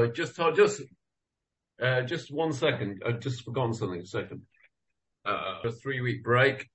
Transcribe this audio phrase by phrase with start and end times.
[0.00, 0.80] So just, just,
[1.78, 3.02] uh, just one second.
[3.06, 4.00] I've just forgotten something.
[4.00, 4.40] A second.
[5.26, 6.66] Uh, a three week break.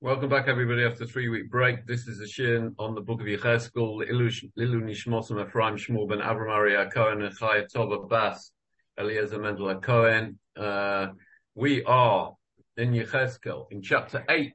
[0.00, 1.86] Welcome back, everybody, after three week break.
[1.86, 6.50] This is a shiur on the book of Yecheskel, Lilu Nishmosim Ephraim Shmuel ben Avram
[6.50, 8.50] Arya Cohen Tova Bas
[8.98, 10.38] Eliezer Mendel Cohen.
[10.56, 11.08] Uh,
[11.54, 12.32] we are
[12.78, 14.54] in Yecheskel in chapter 8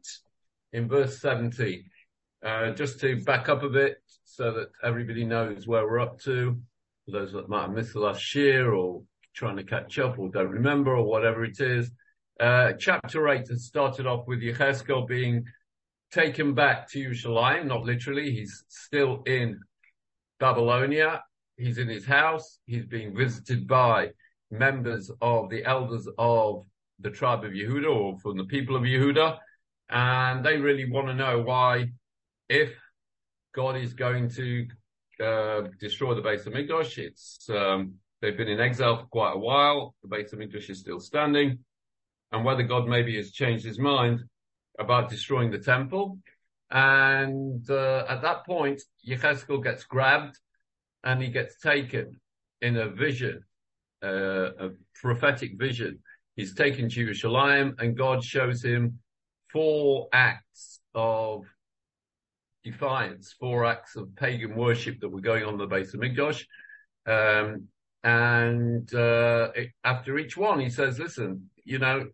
[0.73, 1.83] in verse 17.
[2.43, 6.59] Uh, just to back up a bit so that everybody knows where we're up to,
[7.11, 9.01] those that might have missed the last year or
[9.33, 11.91] trying to catch up or don't remember or whatever it is.
[12.39, 15.45] Uh, chapter 8 has started off with Yecheskel being
[16.11, 19.59] taken back to Yerushalayim, not literally, he's still in
[20.39, 21.21] Babylonia.
[21.57, 22.59] He's in his house.
[22.65, 24.11] He's being visited by
[24.49, 26.65] members of the elders of
[26.99, 29.37] the tribe of Yehuda or from the people of Yehuda.
[29.89, 31.89] And they really want to know why
[32.47, 32.71] if
[33.53, 34.67] God is going to
[35.21, 39.95] uh, destroy the Beis Hamikdash, it's um, they've been in exile for quite a while.
[40.03, 41.59] The Beis Hamikdash is still standing,
[42.31, 44.21] and whether God maybe has changed his mind
[44.79, 46.19] about destroying the temple.
[46.71, 50.37] And uh, at that point, Yecheskel gets grabbed
[51.03, 52.19] and he gets taken
[52.61, 53.43] in a vision,
[54.03, 55.99] uh, a prophetic vision.
[56.35, 58.99] He's taken to Yerushalayim and God shows him
[59.51, 61.45] four acts of
[62.63, 66.45] defiance, four acts of pagan worship that were going on the Beis Hamikdash.
[67.05, 67.67] Um,
[68.03, 69.49] and uh,
[69.83, 72.07] after each one, he says, "Listen, you know,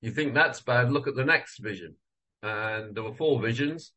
[0.00, 0.92] you think that's bad?
[0.92, 1.94] Look at the next vision."
[2.42, 3.92] And there were four visions.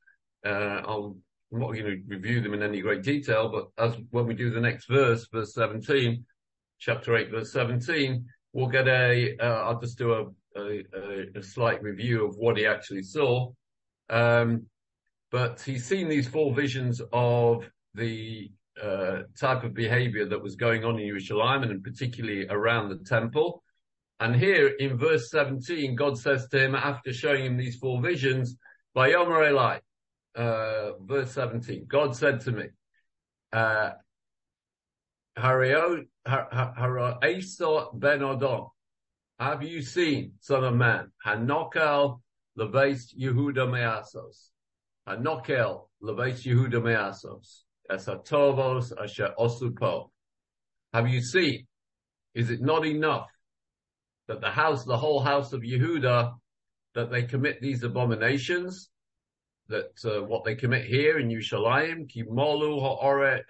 [0.46, 1.18] Uh, I'll,
[1.52, 4.52] I'm not going to review them in any great detail, but as when we do
[4.52, 6.23] the next verse, verse 17,
[6.78, 9.36] chapter 8, verse 17, we'll get a.
[9.40, 13.52] will uh, just do a, a, a, slight review of what he actually saw.
[14.10, 14.66] Um,
[15.32, 18.52] but he's seen these four visions of the
[18.82, 23.64] uh, type of behavior that was going on in Yerushalayim and particularly around the temple.
[24.20, 28.58] And here in verse 17, God says to him after showing him these four visions,
[28.95, 29.80] Vayomer Eli,
[30.36, 32.66] uh, verse 17, God said to me,
[33.54, 33.92] uh,
[35.36, 36.08] ben
[38.20, 38.70] Odom,
[39.39, 42.20] have you seen, son of man, Hanokal
[42.59, 44.49] Leveis Yehuda Measos.
[45.08, 47.64] Hanokel Leveis Yehuda Measos.
[47.89, 50.09] Esatovos Asher Osupo.
[50.93, 51.65] Have you seen?
[52.36, 53.30] Is it not enough
[54.27, 56.33] that the house, the whole house of Yehuda,
[56.95, 58.89] that they commit these abominations?
[59.70, 63.43] That uh, what they commit here in Yerushalayim, Kimolu Ha'oret.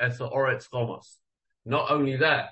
[1.66, 2.50] Not only that,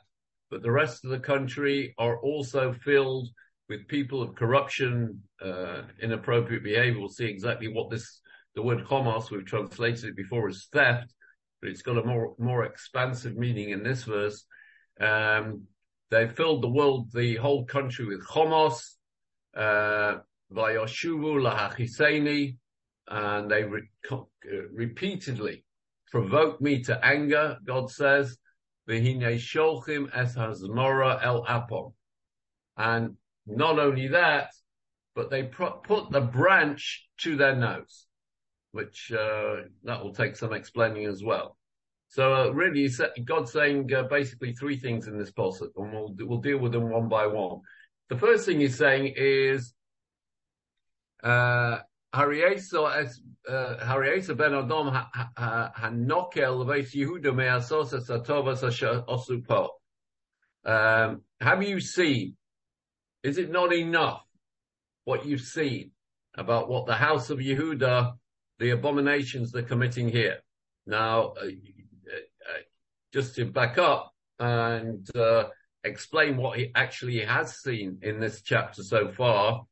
[0.49, 3.29] but the rest of the country are also filled
[3.69, 8.21] with people of corruption, uh, inappropriate behavior, we'll see exactly what this,
[8.55, 11.13] the word homos, we've translated it before as theft,
[11.61, 14.45] but it's got a more, more expansive meaning in this verse.
[14.99, 15.63] Um,
[16.09, 18.95] they filled the world, the whole country with homos,
[19.55, 20.17] uh,
[20.53, 22.57] Vayoshuvu lahachiseni,
[23.09, 24.17] and they re- uh,
[24.73, 25.65] repeatedly
[26.11, 28.37] provoked me to anger, God says,
[28.89, 31.93] V'hine sholchim es hazmora el apom.
[32.77, 34.51] And not only that,
[35.15, 38.05] but they put the branch to their nose,
[38.71, 41.57] which uh, that will take some explaining as well.
[42.09, 42.89] So uh, really,
[43.25, 46.89] God's saying uh, basically three things in this passage, and we'll we'll deal with them
[46.89, 47.61] one by one.
[48.09, 49.73] The first thing he's saying is
[51.23, 51.79] uh, uh.
[60.65, 62.35] Um, have you seen
[63.23, 64.23] is it not enough
[65.05, 65.91] what you've seen
[66.35, 68.13] about what the house of Yehuda,
[68.59, 70.37] the abominations they're committing here?
[70.85, 72.61] Now, uh, uh,
[73.13, 75.45] just to back up and uh,
[75.83, 79.65] explain what he actually has seen in this chapter so far,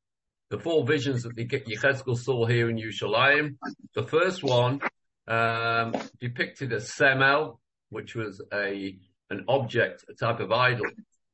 [0.49, 3.57] the four visions that the Yechezkel saw here in Yerushalayim.
[3.95, 4.79] The first one
[5.27, 8.97] um, depicted a semel, which was a
[9.31, 10.85] an object, a type of idol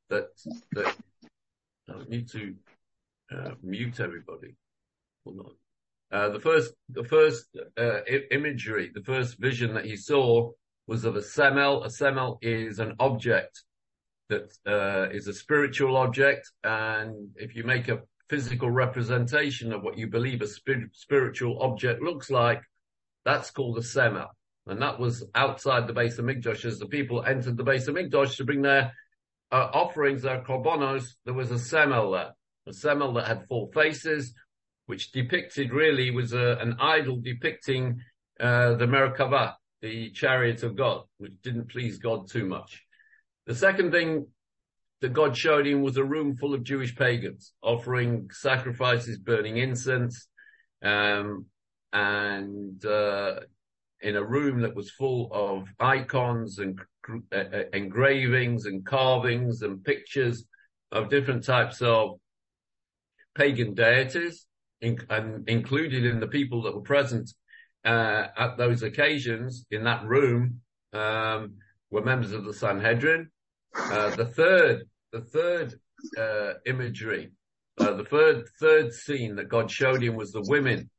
[0.09, 0.29] that
[0.73, 0.95] that
[1.99, 2.55] I need to
[3.35, 4.55] uh, mute everybody.
[6.11, 7.45] Uh, the first, the first
[7.77, 10.51] uh, I- imagery, the first vision that he saw
[10.87, 11.83] was of a semel.
[11.83, 13.63] A semel is an object
[14.29, 19.97] that uh, is a spiritual object, and if you make a physical representation of what
[19.97, 20.47] you believe a
[20.93, 22.61] spiritual object looks like,
[23.25, 24.29] that's called a semel.
[24.67, 27.95] And that was outside the base of Hamikdash as the people entered the base of
[27.95, 28.93] Hamikdash to bring their
[29.51, 32.31] uh, offerings, their korbanos, there was a semel there,
[32.67, 34.33] a semel that had four faces,
[34.85, 38.01] which depicted really was a, an idol depicting
[38.39, 42.83] uh, the Merkava, the chariot of God, which didn't please God too much.
[43.45, 44.27] The second thing
[45.01, 50.27] that God showed him was a room full of Jewish pagans offering sacrifices, burning incense,
[50.83, 51.45] um,
[51.91, 53.41] and uh,
[53.99, 56.90] in a room that was full of icons and uh, uh,
[57.73, 60.45] engravings and carvings and pictures
[60.91, 62.19] of different types of
[63.35, 64.45] pagan deities,
[64.81, 67.31] in, and included in the people that were present
[67.85, 70.61] uh, at those occasions in that room
[70.93, 71.53] um,
[71.89, 73.29] were members of the Sanhedrin.
[73.75, 75.75] Uh, the third, the third
[76.17, 77.31] uh, imagery,
[77.79, 80.89] uh, the third third scene that God showed him was the women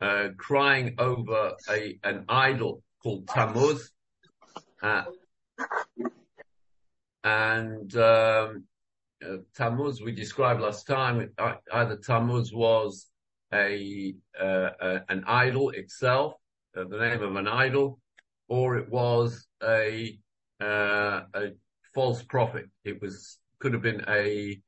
[0.00, 3.90] uh, crying over a an idol called Tammuz,
[4.82, 5.04] uh,
[7.24, 8.64] and um,
[9.54, 11.30] Tammuz we described last time.
[11.72, 13.06] Either Tammuz was
[13.52, 16.34] a, uh, a an idol itself,
[16.76, 18.00] uh, the name of an idol,
[18.48, 20.18] or it was a
[20.60, 21.52] uh, a
[21.94, 22.66] false prophet.
[22.84, 24.60] It was could have been a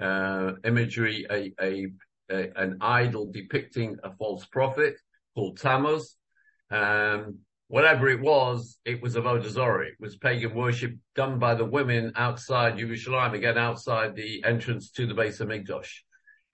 [0.00, 1.86] uh, imagery, a, a,
[2.30, 4.96] a, an idol depicting a false prophet
[5.34, 6.16] called Tammuz.
[6.70, 7.38] Um,
[7.68, 9.86] whatever it was, it was Avodah Zarah.
[9.86, 15.06] It was pagan worship done by the women outside Yerushalayim, again outside the entrance to
[15.06, 15.90] the base of Hamikdash.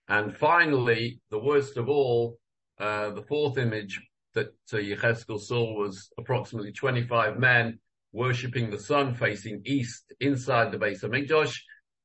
[0.08, 2.38] And finally, the worst of all,
[2.78, 4.00] uh, the fourth image
[4.34, 7.78] that uh, Yechezkel saw was approximately 25 men
[8.12, 11.56] worshipping the sun facing east inside the base of Hamikdash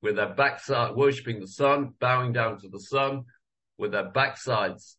[0.02, 3.24] with their backside, worshipping the sun, bowing down to the sun
[3.78, 4.96] with their backsides,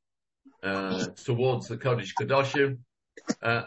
[0.62, 2.78] uh, towards the Kodesh Kedoshim.
[3.42, 3.62] Uh,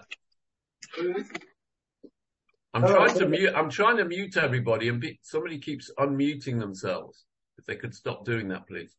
[2.73, 7.25] I'm trying to mute, I'm trying to mute everybody and be, somebody keeps unmuting themselves.
[7.57, 8.95] If they could stop doing that, please.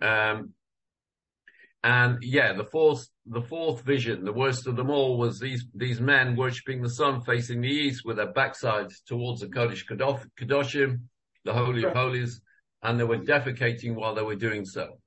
[0.00, 0.54] Um,
[1.84, 6.00] and yeah, the fourth, the fourth vision, the worst of them all was these, these
[6.00, 9.84] men worshipping the sun facing the east with their backsides towards the Kodesh
[10.40, 11.00] Kedoshim,
[11.44, 12.40] the Holy of Holies,
[12.82, 14.98] and they were defecating while they were doing so.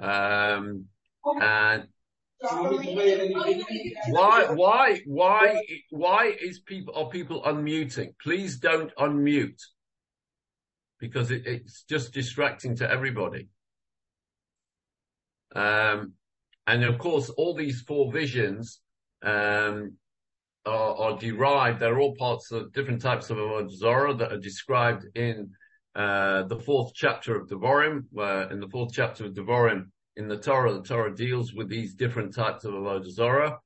[0.00, 0.86] Um,
[1.40, 1.86] and
[4.08, 8.14] why, why, why, why is people, are people unmuting?
[8.22, 9.60] Please don't unmute
[11.00, 13.48] because it, it's just distracting to everybody.
[15.54, 16.12] Um,
[16.66, 18.80] and of course, all these four visions,
[19.22, 19.94] um,
[20.66, 21.80] are, are, derived.
[21.80, 25.50] They're all parts of different types of Zorah that are described in,
[25.94, 29.86] uh, the fourth chapter of Devarim, where in the fourth chapter of Devarim
[30.16, 33.58] in the Torah, the Torah deals with these different types of Avodah Zorah.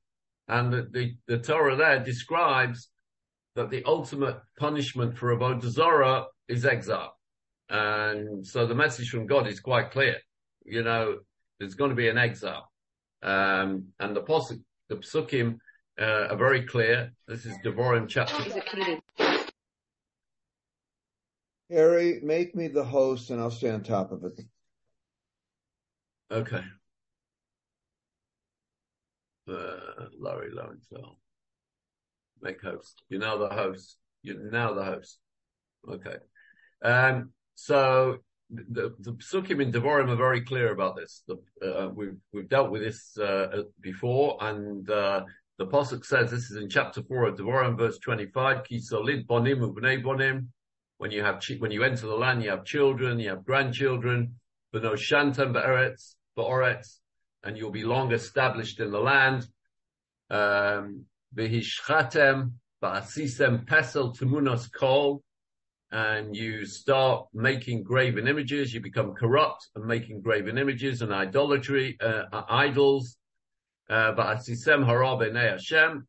[0.47, 2.89] And the, the, the, Torah there describes
[3.55, 7.15] that the ultimate punishment for Avodah Zorah is exile.
[7.69, 10.17] And so the message from God is quite clear.
[10.65, 11.19] You know,
[11.59, 12.69] there's going to be an exile.
[13.23, 15.59] Um, and the posuk, the psukim
[15.99, 17.13] uh, are very clear.
[17.27, 18.43] This is Devarim chapter.
[21.69, 24.41] Harry, make me the host and I'll stay on top of it.
[26.31, 26.63] Okay.
[29.49, 29.75] Uh,
[30.17, 31.19] Laurie Lowenthal.
[32.41, 33.03] Make host.
[33.09, 33.97] You're now the host.
[34.23, 35.19] You're now the host.
[35.89, 36.15] Okay.
[36.81, 38.17] Um, so
[38.49, 41.23] the, the psukim in Devarim are very clear about this.
[41.27, 41.35] The,
[41.67, 45.25] uh, we've we've dealt with this uh, before, and uh,
[45.57, 48.63] the pasuk says this is in chapter four of Devarim, verse twenty-five.
[48.63, 50.47] Ki solid bonim ubnei bonim.
[50.97, 54.35] When you have when you enter the land, you have children, you have grandchildren.
[54.73, 56.99] B'no shantem be'eretz ba'oretz,
[57.43, 59.47] and you'll be long established in the land.
[60.29, 62.51] Um, V'hishchatem
[62.83, 65.23] ba'asisem pesel tumunos kol
[65.91, 71.97] and you start making graven images, you become corrupt and making graven images and idolatry,
[72.01, 73.17] uh, uh idols,
[73.89, 76.07] uh, Ba'asisem harabe Hashem,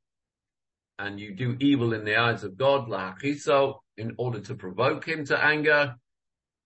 [0.99, 5.25] and you do evil in the eyes of God, lahachiso, in order to provoke him
[5.27, 5.97] to anger.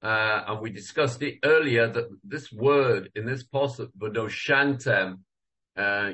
[0.03, 5.19] Uh, and we discussed it earlier that this word in this posuk, v'doshantem,
[5.77, 6.13] uh,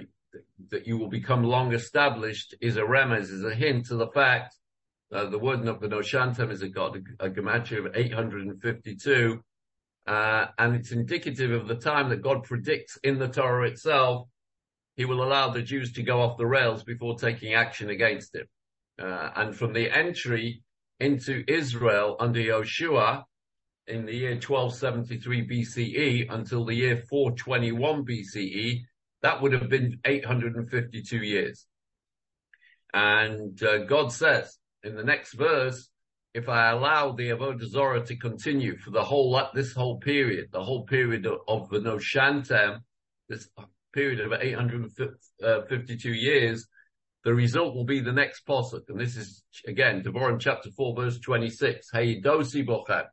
[0.71, 4.57] that you will become long established is a remez, is a hint to the fact
[5.11, 9.43] that the word Nokvanoshantem is a god, a, a gematria of 852,
[10.07, 14.29] uh, and it's indicative of the time that God predicts in the Torah itself.
[14.97, 18.47] He will allow the Jews to go off the rails before taking action against him.
[19.01, 20.63] Uh, and from the entry
[21.01, 23.25] into Israel under Yoshua
[23.87, 28.83] in the year 1273 BCE until the year 421 BCE,
[29.23, 31.67] that would have been 852 years.
[32.93, 35.89] And uh, God says, in the next verse,
[36.35, 40.63] if I allow the Avodah Zorah to continue for the whole, this whole period, the
[40.63, 42.81] whole period of, of the Noshantem,
[43.29, 43.49] this
[43.93, 46.67] period of 852 years,
[47.25, 48.83] the result will be the next posuk.
[48.89, 51.89] And this is, again, Devarim chapter 4, verse 26.
[51.93, 53.05] Hey, dosi bochem.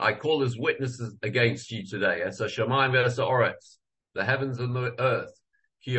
[0.00, 2.22] I call as witnesses against you today.
[2.22, 3.76] As a shamayim oretz,
[4.14, 5.30] the heavens and the earth.
[5.84, 5.96] Ki.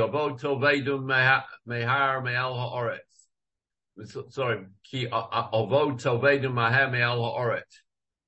[4.30, 5.08] Sorry, ki.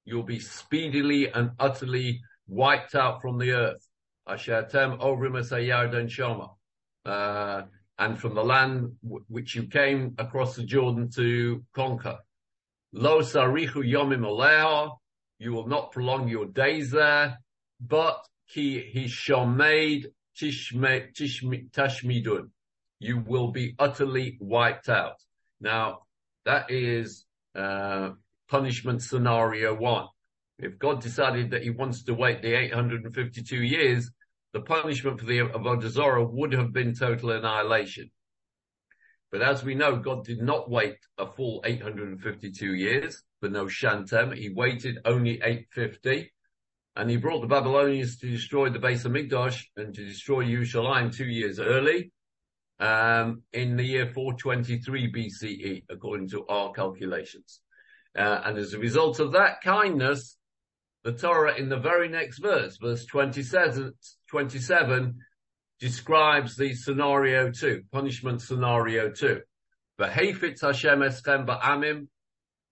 [0.06, 3.88] You'll be speedily and utterly wiped out from the earth.
[4.28, 6.56] Asher tem ovrim yarden shoma.
[7.06, 7.64] Uh,
[7.98, 12.20] and from the land w- which you came across the Jordan to conquer.
[12.92, 14.24] Lo sarichu yomim
[15.40, 17.40] you will not prolong your days there,
[17.80, 22.50] but ki hishomed tashmidun,
[23.00, 25.18] you will be utterly wiped out.
[25.60, 26.00] Now,
[26.46, 27.26] that is
[27.56, 28.12] uh,
[28.50, 30.08] punishment scenario one.
[30.60, 34.12] If God decided that he wants to wait the 852 years,
[34.54, 38.12] the punishment for the Avodah would have been total annihilation.
[39.32, 44.34] But as we know, God did not wait a full 852 years for no Shantem.
[44.34, 46.32] He waited only 850.
[46.96, 51.14] And he brought the Babylonians to destroy the base of Migdosh and to destroy Yerushalayim
[51.14, 52.14] two years early,
[52.80, 57.60] um, in the year 423 BCE, according to our calculations.
[58.18, 60.38] Uh, and as a result of that kindness,
[61.04, 63.92] the Torah in the very next verse, verse 27,
[64.30, 65.16] 27
[65.82, 69.42] describes the scenario two, punishment scenario two.
[70.00, 72.08] V'hefitz Hashem eschem ba'amim,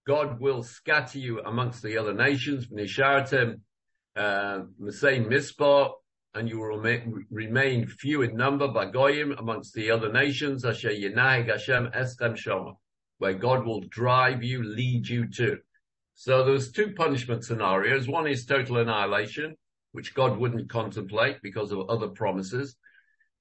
[0.05, 3.61] God will scatter you amongst the other nations, v'nishartem,
[4.15, 5.91] uh, Masay Mispah,
[6.33, 6.79] and you will
[7.29, 12.75] remain, few in number by Goyim amongst the other nations, Asher Yenahig Hashem Eschem Shoma,
[13.17, 15.57] where God will drive you, lead you to.
[16.15, 18.07] So there's two punishment scenarios.
[18.07, 19.55] One is total annihilation,
[19.91, 22.75] which God wouldn't contemplate because of other promises.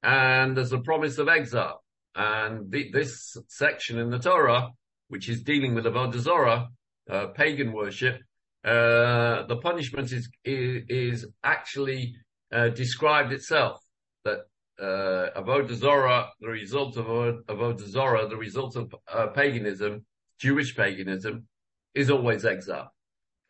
[0.02, 1.84] And there's a promise of exile.
[2.14, 4.70] And the, this section in the Torah,
[5.10, 6.68] which is dealing with Avodah Zorah,
[7.10, 8.16] uh, pagan worship,
[8.64, 12.14] uh, the punishment is, is, actually
[12.52, 13.80] uh, described itself.
[14.24, 14.40] That
[14.78, 20.04] uh, Avodah Zorah, the result of Avodah Zorah, the result of uh, paganism,
[20.38, 21.46] Jewish paganism,
[21.94, 22.92] is always exile.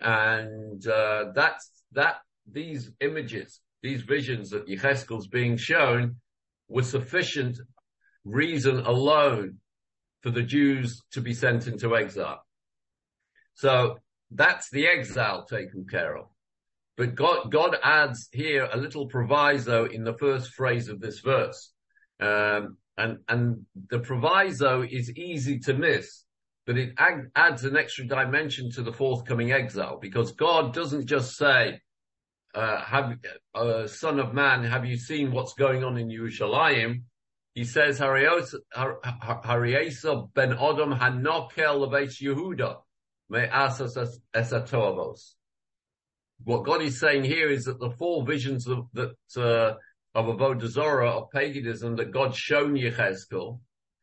[0.01, 2.17] And uh, that's that
[2.51, 6.17] these images, these visions that Yecheskel's being shown
[6.69, 7.59] was sufficient
[8.25, 9.59] reason alone
[10.23, 12.45] for the Jews to be sent into exile.
[13.55, 13.99] So
[14.31, 16.27] that's the exile taken care of.
[16.97, 21.73] But God, God adds here a little proviso in the first phrase of this verse.
[22.21, 26.25] Um, and, and the proviso is easy to miss
[26.71, 31.37] but it ag- adds an extra dimension to the forthcoming exile because God doesn't just
[31.37, 31.81] say,
[32.55, 33.19] uh, have,
[33.57, 37.03] uh, son of man, have you seen what's going on in Yerushalayim?
[37.55, 38.59] He says, Hariesa
[40.35, 42.77] ben Odom hanokel lebeis Yehuda
[43.31, 43.97] me asas
[44.35, 45.35] esatoavos.
[46.45, 49.75] What God is saying here is that the four visions of, that, uh,
[50.15, 53.61] of Avodah Zorah, of paganism that God shown Yechezkel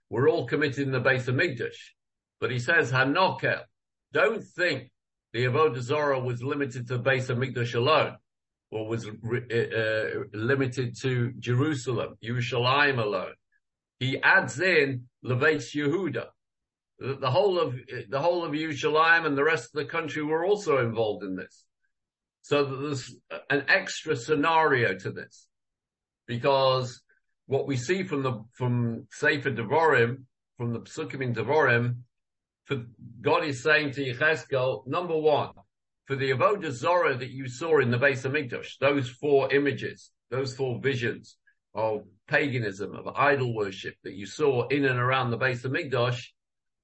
[0.09, 1.75] were all committed in the base of Migdash.
[2.39, 3.63] But he says, Hanokel,
[4.13, 4.91] don't think
[5.33, 8.15] the Avodah Zorah was limited to the base of Mikdash alone,
[8.71, 13.33] or was uh, uh, limited to Jerusalem, Yerushalayim alone.
[13.99, 16.25] He adds in Levates Yehuda.
[16.99, 17.75] The, whole of,
[18.09, 21.63] the whole of Yerushalayim and the rest of the country were also involved in this.
[22.41, 23.15] So there's
[23.49, 25.47] an extra scenario to this.
[26.27, 27.01] Because
[27.45, 30.23] what we see from the, from Sefer Devorim,
[30.57, 31.99] from the Psukim in Devorim,
[32.65, 32.83] for
[33.21, 35.51] God is saying to Yecheskel, number one,
[36.07, 40.09] for the Avodah Zorah that you saw in the base of Mikdash, those four images,
[40.31, 41.37] those four visions
[41.75, 46.27] of paganism, of idol worship that you saw in and around the base of Mikdash,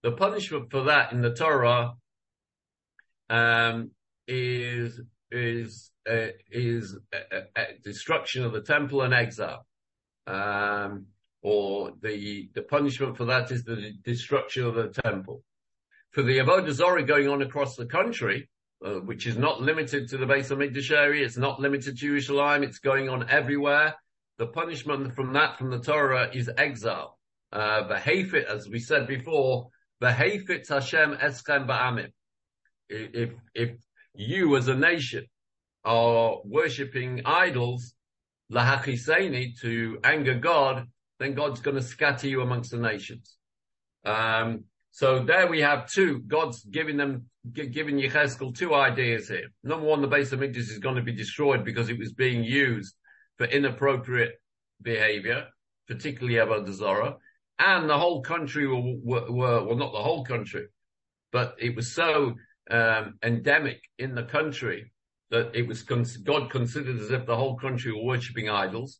[0.03, 1.93] the punishment for that in the Torah
[3.29, 3.91] um,
[4.27, 4.99] is
[5.31, 9.65] is uh, is a, a destruction of the temple and exile,
[10.27, 11.05] um,
[11.41, 15.43] or the the punishment for that is the destruction of the temple.
[16.11, 18.49] For the Avodah Zorah going on across the country,
[18.83, 22.05] uh, which is not limited to the base of Mikdash area, it's not limited to
[22.07, 23.95] Jerusalem, it's going on everywhere.
[24.37, 27.17] The punishment from that, from the Torah, is exile.
[27.51, 29.69] Uh, Behafit, as we said before,
[30.01, 32.11] Behafit Hashem Eschem Ba'amim.
[32.89, 33.71] If, if
[34.15, 35.25] you as a nation
[35.85, 37.93] are worshipping idols,
[38.51, 40.87] lahachiseni, to anger God,
[41.19, 43.37] then God's going to scatter you amongst the nations.
[44.05, 46.19] Um, so there we have two.
[46.19, 49.49] God's giving them, giving Yecheskel two ideas here.
[49.63, 52.43] Number one, the base of Midas is going to be destroyed because it was being
[52.43, 52.93] used
[53.39, 54.39] for inappropriate
[54.83, 55.47] behavior,
[55.87, 57.15] particularly Avodah Zorah.
[57.57, 60.67] and the whole country were, were, were well, not the whole country,
[61.31, 62.35] but it was so
[62.69, 64.91] um, endemic in the country
[65.31, 68.99] that it was God considered as if the whole country were worshipping idols.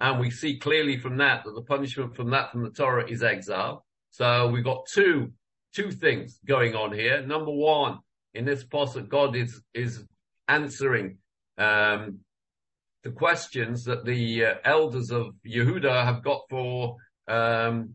[0.00, 3.22] And we see clearly from that that the punishment from that from the Torah is
[3.22, 3.84] exile.
[4.10, 5.32] So we've got two,
[5.74, 7.22] two things going on here.
[7.22, 7.98] Number one,
[8.34, 10.04] in this passage, God is, is
[10.46, 11.18] answering,
[11.56, 12.20] um,
[13.04, 16.96] the questions that the uh, elders of Yehuda have got for,
[17.28, 17.94] um,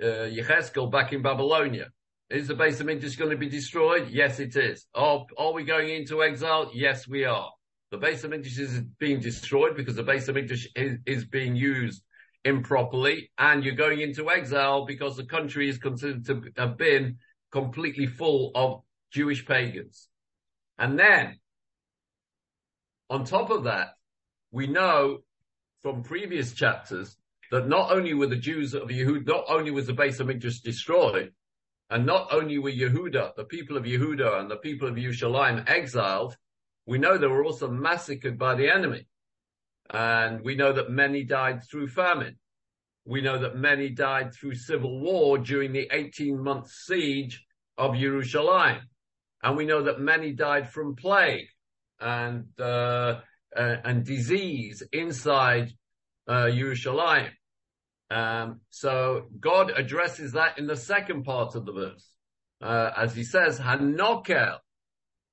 [0.00, 1.88] uh, Yechezkel back in Babylonia.
[2.30, 4.10] Is the base of Hamikdash going to be destroyed?
[4.10, 4.86] Yes, it is.
[4.94, 6.70] Are, are we going into exile?
[6.74, 7.50] Yes, we are.
[7.90, 12.02] The base of Hamikdash is being destroyed because the Beis Hamikdash is, is being used
[12.44, 17.18] improperly, and you're going into exile because the country is considered to have been
[17.50, 20.08] completely full of Jewish pagans.
[20.78, 21.38] And then,
[23.10, 23.94] on top of that,
[24.50, 25.18] we know
[25.82, 27.16] from previous chapters
[27.50, 31.32] that not only were the Jews of Yehud, not only was the Beis Hamikdash destroyed,
[31.90, 36.36] and not only were Yehuda, the people of Yehuda and the people of Yerushalayim exiled,
[36.86, 39.06] we know they were also massacred by the enemy.
[39.90, 42.36] And we know that many died through famine.
[43.04, 47.44] We know that many died through civil war during the 18 month siege
[47.78, 48.80] of Jerusalem.
[49.42, 51.46] And we know that many died from plague
[52.00, 53.20] and, uh,
[53.56, 55.72] uh, and disease inside,
[56.26, 57.30] uh, Yerushalayim.
[58.10, 62.10] Um, so God addresses that in the second part of the verse,
[62.60, 64.58] uh, as he says, "Hanokel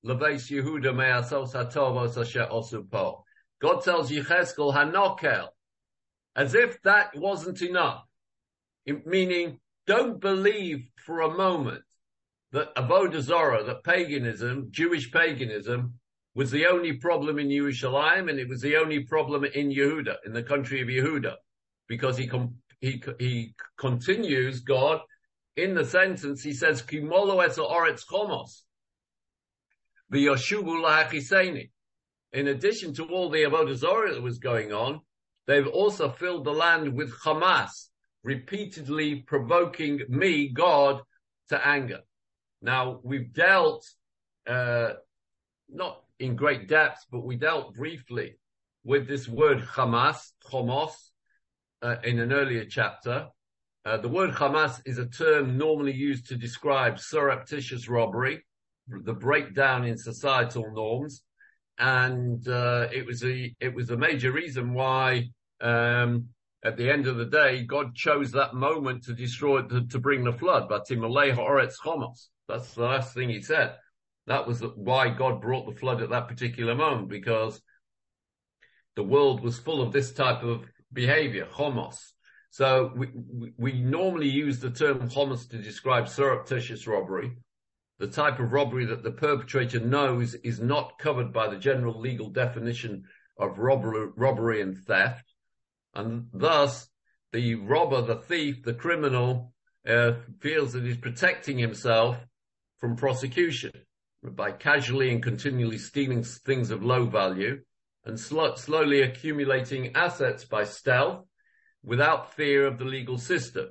[0.05, 3.25] leveis Yehuda me'asos hatovos asher osupo."
[3.65, 5.48] God tells Yecheskel Hanokel,
[6.36, 8.03] as if that wasn't enough,
[9.07, 11.81] meaning don't believe for a moment
[12.51, 15.95] that avodah zarah, that paganism, Jewish paganism,
[16.36, 20.34] was the only problem in Yerushalayim, and it was the only problem in Yehuda, in
[20.34, 21.34] the country of Yehuda,
[21.88, 25.00] because he com- he, he continues God
[25.55, 26.43] in the sentence.
[26.43, 28.62] He says, Kimolo es oretz chomos.
[30.13, 30.84] V'yoshuvu
[32.35, 35.00] In addition to all the avodah that was going on,
[35.48, 37.87] they've also filled the land with Hamas,
[38.25, 41.01] repeatedly provoking me, God,
[41.48, 42.01] to anger.
[42.61, 43.85] Now we've dealt,
[44.45, 44.95] uh,
[45.69, 48.35] not in great depth, but we dealt briefly
[48.83, 50.91] with this word Hamas, Chomos,
[51.81, 53.29] uh, in an earlier chapter.
[53.85, 58.43] Uh, the word Hamas is a term normally used to describe surreptitious robbery,
[58.89, 61.21] the breakdown in societal norms,
[61.77, 65.29] and uh, it was a it was a major reason why
[65.61, 66.29] um,
[66.64, 70.24] at the end of the day God chose that moment to destroy to, to bring
[70.24, 70.70] the flood.
[70.70, 70.88] But
[72.48, 73.75] That's the last thing he said.
[74.27, 77.61] That was why God brought the flood at that particular moment because
[78.96, 82.14] the world was full of this type of behavior, homos.
[82.50, 87.33] So we, we, we normally use the term homos to describe surreptitious robbery.
[87.98, 92.29] The type of robbery that the perpetrator knows is not covered by the general legal
[92.29, 93.05] definition
[93.38, 95.34] of robbery, robbery and theft.
[95.94, 96.90] And thus,
[97.31, 99.53] the robber, the thief, the criminal,
[99.88, 102.18] uh, feels that he's protecting himself
[102.79, 103.72] from prosecution
[104.24, 107.62] by casually and continually stealing things of low value
[108.03, 111.25] and sl- slowly accumulating assets by stealth
[111.84, 113.68] without fear of the legal system.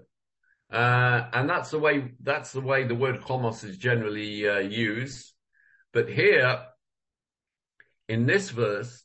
[0.72, 5.32] Uh, and that's the way, that's the way the word homos is generally uh, used.
[5.92, 6.60] But here,
[8.08, 9.04] in this verse,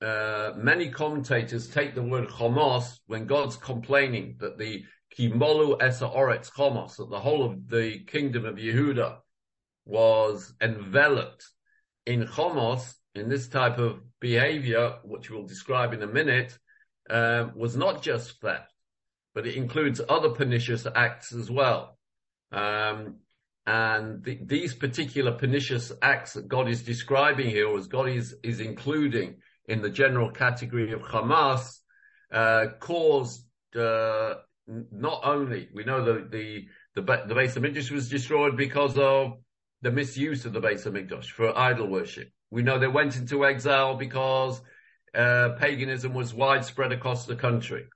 [0.00, 4.84] uh, many commentators take the word homos when God's complaining that the
[5.16, 9.18] kimolu esa oretz homos, that the whole of the kingdom of Yehuda
[9.84, 11.46] was enveloped
[12.06, 16.56] in homos, in this type of behavior, which we'll describe in a minute,
[17.10, 18.69] uh, was not just theft,
[19.34, 21.98] but it includes other pernicious acts as well.
[22.52, 23.16] Um,
[23.66, 28.34] and the, these particular pernicious acts that God is describing here, or as God is,
[28.42, 29.36] is including
[29.68, 31.78] in the general category of Hamas,
[32.32, 33.44] uh, caused
[33.76, 34.34] uh,
[34.66, 39.38] not only we know the the the, the Beis Hamikdash was destroyed because of
[39.82, 42.30] the misuse of the base of Hamikdash for idol worship.
[42.50, 44.60] We know they went into exile because
[45.14, 47.86] uh, paganism was widespread across the country.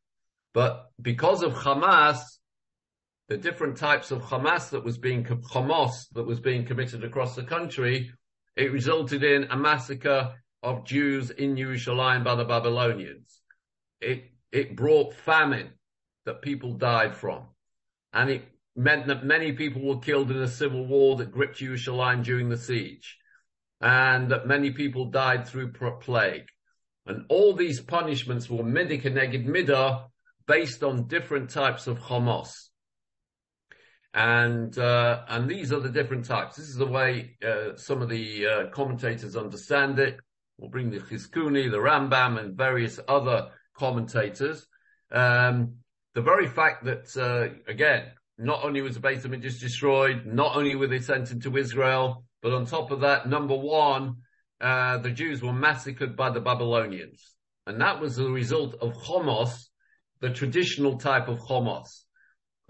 [0.54, 2.20] But because of Hamas,
[3.28, 7.42] the different types of Hamas that was being Hamas that was being committed across the
[7.42, 8.12] country,
[8.56, 13.42] it resulted in a massacre of Jews in Jerusalem by the Babylonians.
[14.00, 15.72] It it brought famine
[16.24, 17.48] that people died from,
[18.12, 18.44] and it
[18.76, 22.56] meant that many people were killed in a civil war that gripped Jerusalem during the
[22.56, 23.18] siege
[23.80, 26.46] and that many people died through plague.
[27.06, 30.06] And all these punishments were midah keneged midah
[30.46, 32.68] based on different types of chomos.
[34.12, 36.56] And, uh, and these are the different types.
[36.56, 40.18] This is the way, uh, some of the, uh, commentators understand it.
[40.56, 44.66] We'll bring the Chizkuni, the Rambam, and various other commentators.
[45.10, 45.78] Um,
[46.14, 50.76] the very fact that, uh, again, not only was the Beit HaMikdash destroyed, not only
[50.76, 54.16] were they sent into Israel, but on top of that, number one,
[54.60, 57.34] uh, the Jews were massacred by the Babylonians.
[57.66, 59.68] And that was the result of Chomos,
[60.24, 62.04] the traditional type of Chomos.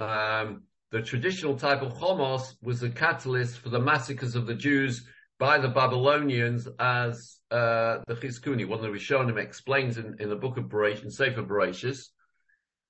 [0.00, 5.06] Um, the traditional type of Chomos was the catalyst for the massacres of the Jews
[5.38, 10.34] by the Babylonians as uh, the Chizkuni, one of the Rishonim explains in, in the
[10.34, 12.08] book of Bereshit, Sefer Bereshis.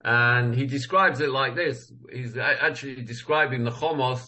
[0.02, 1.92] And he describes it like this.
[2.10, 4.26] He's actually describing the Chomos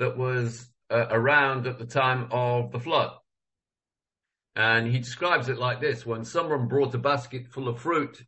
[0.00, 3.12] that was uh, around at the time of the flood.
[4.56, 6.04] And he describes it like this.
[6.04, 8.20] When someone brought a basket full of fruit,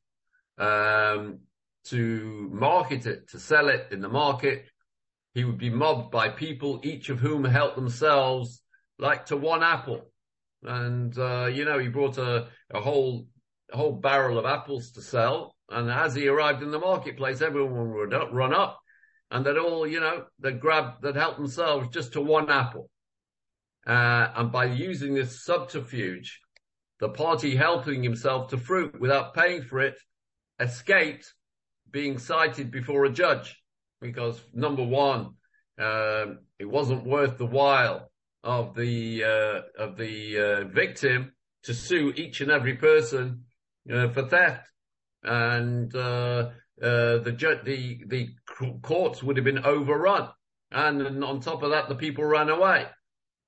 [0.61, 1.41] um,
[1.87, 4.67] to market it, to sell it in the market,
[5.35, 8.63] he would be mobbed by people, each of whom helped themselves
[8.99, 10.11] like to one apple.
[10.63, 13.27] And, uh, you know, he brought a, a whole,
[13.73, 15.57] a whole barrel of apples to sell.
[15.71, 18.79] And as he arrived in the marketplace, everyone would run up
[19.31, 22.91] and they'd all, you know, they'd grab, they'd help themselves just to one apple.
[23.87, 26.41] Uh, and by using this subterfuge,
[26.99, 29.97] the party helping himself to fruit without paying for it
[30.61, 31.33] escaped
[31.91, 33.57] being cited before a judge
[34.01, 35.35] because number one,
[35.79, 38.11] um, it wasn't worth the while
[38.43, 41.33] of the uh, of the uh, victim
[41.65, 43.45] to sue each and every person
[43.93, 44.69] uh, for theft,
[45.23, 46.51] and uh,
[46.83, 48.29] uh, the ju- the the
[48.83, 50.29] courts would have been overrun,
[50.71, 52.87] and, on top of that, the people ran away,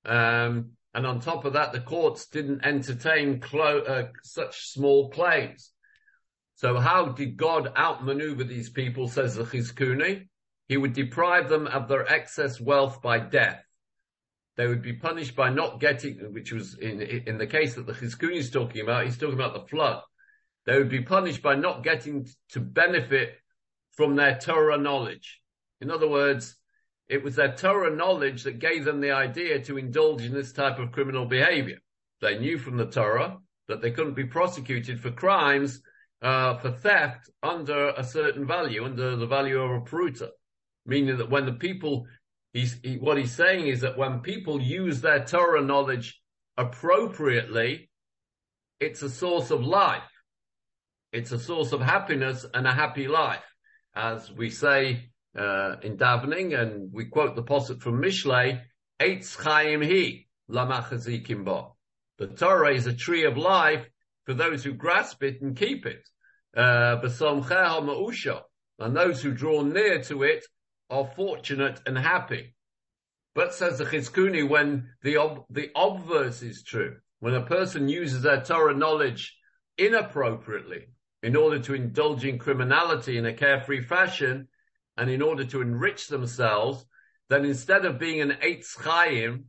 [0.05, 5.71] um, and on top of that, the courts didn't entertain clo- uh, such small claims.
[6.55, 9.07] So how did God outmaneuver these people?
[9.07, 10.27] Says the Chizkuni.
[10.67, 13.63] He would deprive them of their excess wealth by death.
[14.55, 17.93] They would be punished by not getting, which was in, in the case that the
[17.93, 20.01] Chizkuni is talking about, he's talking about the flood.
[20.65, 23.35] They would be punished by not getting to benefit
[23.91, 25.41] from their Torah knowledge.
[25.81, 26.55] In other words,
[27.09, 30.79] it was their Torah knowledge that gave them the idea to indulge in this type
[30.79, 31.79] of criminal behavior.
[32.21, 35.81] They knew from the Torah that they couldn't be prosecuted for crimes
[36.23, 40.29] uh, for theft under a certain value, under the value of a pruta
[40.85, 42.07] meaning that when the people,
[42.53, 46.19] he's, he, what he's saying is that when people use their Torah knowledge
[46.57, 47.89] appropriately,
[48.79, 50.03] it's a source of life.
[51.11, 53.43] It's a source of happiness and a happy life.
[53.95, 58.61] As we say, uh, in davening, and we quote the posuk from Mishlei,
[58.99, 61.75] Eitz Chaim Hi, Lamachazikim Bo.
[62.17, 63.85] The Torah is a tree of life
[64.25, 66.07] for those who grasp it and keep it.
[66.55, 66.99] Uh,
[68.79, 70.45] and those who draw near to it
[70.89, 72.55] are fortunate and happy.
[73.35, 78.21] But says the Chizkuni, when the ob- the obverse is true, when a person uses
[78.21, 79.35] their Torah knowledge
[79.77, 80.87] inappropriately
[81.23, 84.47] in order to indulge in criminality in a carefree fashion
[84.97, 86.85] and in order to enrich themselves,
[87.29, 89.45] then instead of being an Eitz Chaim,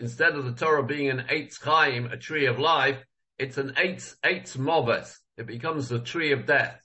[0.00, 3.04] instead of the Torah being an Eitz Chaim, a tree of life,
[3.38, 5.20] it's an Eitz, Eitz Moves.
[5.36, 6.80] It becomes the tree of death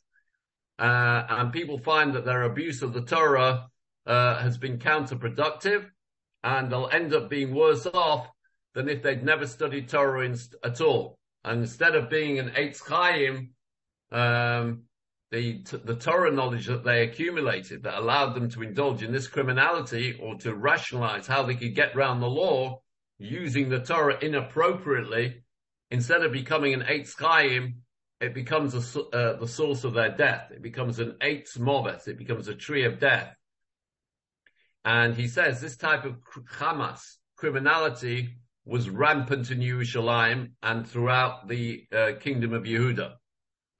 [0.78, 3.68] uh, and people find that their abuse of the Torah
[4.06, 5.86] uh, has been counterproductive,
[6.44, 8.28] and they'll end up being worse off
[8.74, 11.18] than if they'd never studied Torah in, at all.
[11.44, 13.52] And instead of being an Eitz Chaim,
[14.12, 14.84] um,
[15.32, 20.20] the the Torah knowledge that they accumulated that allowed them to indulge in this criminality
[20.22, 22.82] or to rationalize how they could get around the law
[23.18, 25.42] using the Torah inappropriately,
[25.90, 27.85] instead of becoming an Eitz Chaim,
[28.22, 30.52] it becomes a, uh, the source of their death.
[30.52, 32.08] It becomes an eitz moves.
[32.08, 33.36] It becomes a tree of death.
[34.86, 36.16] And he says this type of
[36.58, 37.02] Hamas
[37.36, 43.14] criminality was rampant in Yerushalayim and throughout the uh, kingdom of Yehuda.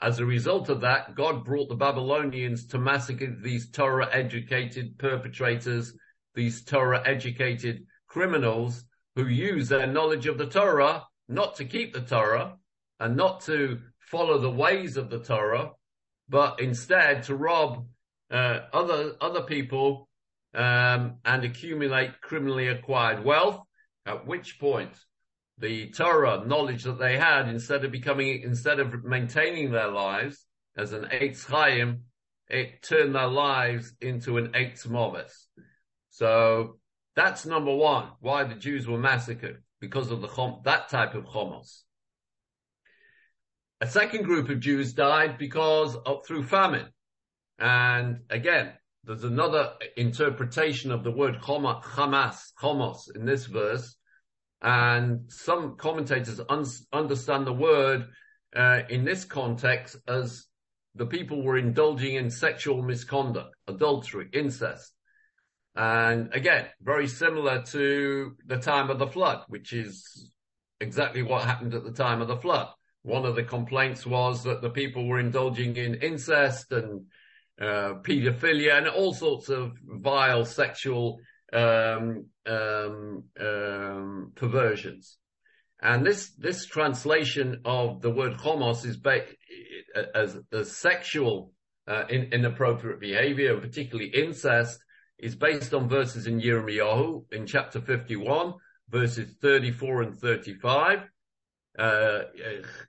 [0.02, 5.94] As a result of that, God brought the Babylonians to massacre these Torah educated perpetrators,
[6.36, 8.84] these Torah educated criminals
[9.16, 12.58] who use their knowledge of the Torah not to keep the Torah
[13.00, 15.72] and not to follow the ways of the Torah,
[16.30, 17.86] but instead to rob
[18.32, 20.10] uh, other other people
[20.54, 23.62] um, and accumulate criminally acquired wealth.
[24.08, 24.94] At which point,
[25.58, 30.46] the Torah knowledge that they had, instead of becoming, instead of maintaining their lives
[30.78, 32.04] as an Eitz Chaim,
[32.48, 35.48] it turned their lives into an Eitz Moves.
[36.12, 36.78] So
[37.16, 41.85] that's number one, why the Jews were massacred, because of the that type of Chomos.
[43.82, 46.88] A second group of Jews died because of through famine.
[47.60, 48.72] And again,
[49.04, 53.98] there's another interpretation of the word Hamas, Homos in this verse.
[54.62, 58.08] And some commentators un- understand the word
[58.56, 60.46] uh, in this context as
[60.96, 64.94] the people were indulging in sexual misconduct, adultery, incest.
[65.76, 70.32] And again, very similar to the time of the flood, which is
[70.80, 72.70] exactly what happened at the time of the flood.
[73.06, 77.06] One of the complaints was that the people were indulging in incest and
[77.62, 81.20] uh, pedophilia and all sorts of vile sexual
[81.54, 85.18] um, um, um, perversions.
[85.80, 89.28] And this this translation of the word homos is ba-
[90.16, 91.52] as, as sexual
[91.88, 94.80] uh, in, inappropriate behavior, particularly incest,
[95.20, 98.56] is based on verses in Yirmiyahu in chapter 51,
[98.90, 101.04] verses 34 and 35.
[101.78, 102.24] Uh, uh,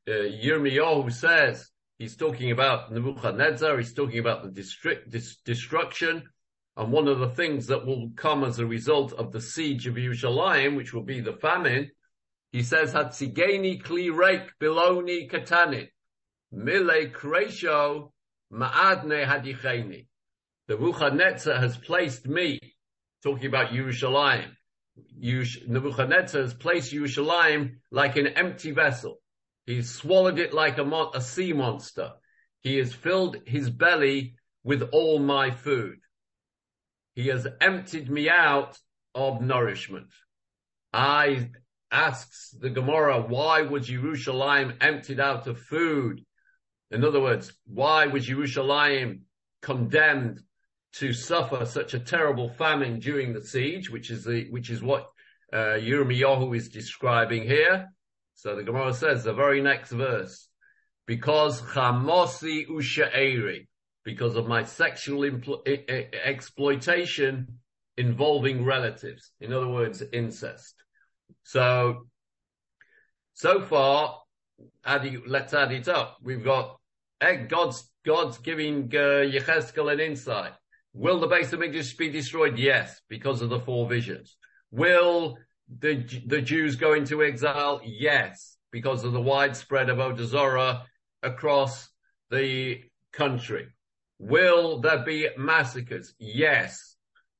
[0.09, 1.69] uh, Yirmiyahu says,
[1.99, 6.23] he's talking about Nebuchadnezzar, he's talking about the district, dis- destruction,
[6.77, 9.95] and one of the things that will come as a result of the siege of
[9.95, 11.91] Yerushalayim, which will be the famine,
[12.53, 15.89] he says, Hatzigeni kli reik biloni katani,
[16.53, 18.13] mile kresho
[18.53, 20.07] ma'adne hadicheni.
[20.69, 22.61] The Nebuchadnezzar has placed me,
[23.23, 24.56] talking about Yerushalayim.
[25.19, 29.21] Nebuchadnezzar has placed Yerushalayim like an empty vessel.
[29.67, 32.13] He's swallowed it like a, a sea monster.
[32.61, 35.99] He has filled his belly with all my food.
[37.15, 38.79] He has emptied me out
[39.15, 40.13] of nourishment.
[40.93, 41.51] I
[41.91, 46.25] asks the Gemara, why was Yerushalayim emptied out of food?
[46.91, 49.21] In other words, why was Yerushalayim
[49.63, 50.41] condemned
[50.99, 55.11] to suffer such a terrible famine during the siege, which is the, which is what,
[55.53, 57.93] uh, Yirmiyahu is describing here.
[58.35, 60.49] So the Gemara says the very next verse,
[61.07, 63.67] because chamosi usha'eri,
[64.05, 65.67] because of my sexual impl-
[66.25, 67.59] exploitation
[67.97, 69.33] involving relatives.
[69.41, 70.75] In other words, incest.
[71.43, 72.07] So,
[73.35, 74.21] so far,
[74.85, 76.19] add, let's add it up.
[76.23, 76.79] We've got
[77.49, 80.53] God's, God's giving uh, Yechezkel an insight.
[80.99, 82.59] Will the base of Mikdash be destroyed?
[82.59, 84.39] Yes, because of the four visions.
[84.71, 85.37] Will
[85.69, 87.83] the, the Jews go into exile?
[87.85, 90.85] Yes, because of the widespread of Odazora
[91.23, 91.91] across
[92.31, 92.81] the
[93.13, 93.67] country.
[94.19, 96.15] Will there be massacres?
[96.19, 96.97] Yes,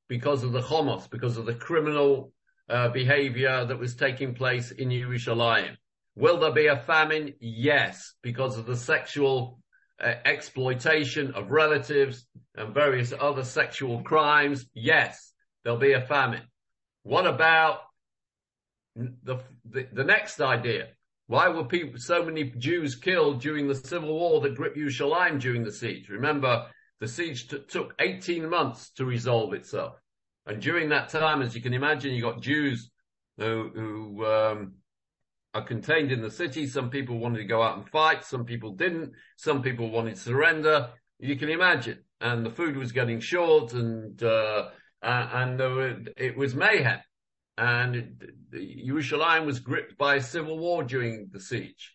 [0.07, 2.35] because of the Homos, because of the criminal
[2.69, 5.77] uh, behavior that was taking place in Yerushalayim.
[6.15, 7.33] Will there be a famine?
[7.41, 9.61] Yes, because of the sexual
[10.03, 15.33] uh, exploitation of relatives and various other sexual crimes, yes,
[15.63, 16.43] there'll be a famine.
[17.03, 17.81] What about
[18.95, 20.89] the, the, the next idea?
[21.29, 25.65] Why were people, so many Jews killed during the civil war that gripped Yerushalayim during
[25.65, 26.09] the siege?
[26.09, 26.67] Remember,
[27.01, 29.95] the siege t- took 18 months to resolve itself.
[30.47, 32.91] And during that time, as you can imagine, you got Jews
[33.39, 34.75] who, who um,
[35.57, 36.67] are contained in the city.
[36.67, 38.25] Some people wanted to go out and fight.
[38.25, 39.13] Some people didn't.
[39.37, 40.91] Some people wanted to surrender.
[41.19, 42.01] You can imagine.
[42.21, 44.69] And the food was getting short and, uh,
[45.03, 47.01] and were, it was mayhem.
[47.57, 48.23] And
[48.55, 51.95] Yerushalayim was gripped by a civil war during the siege.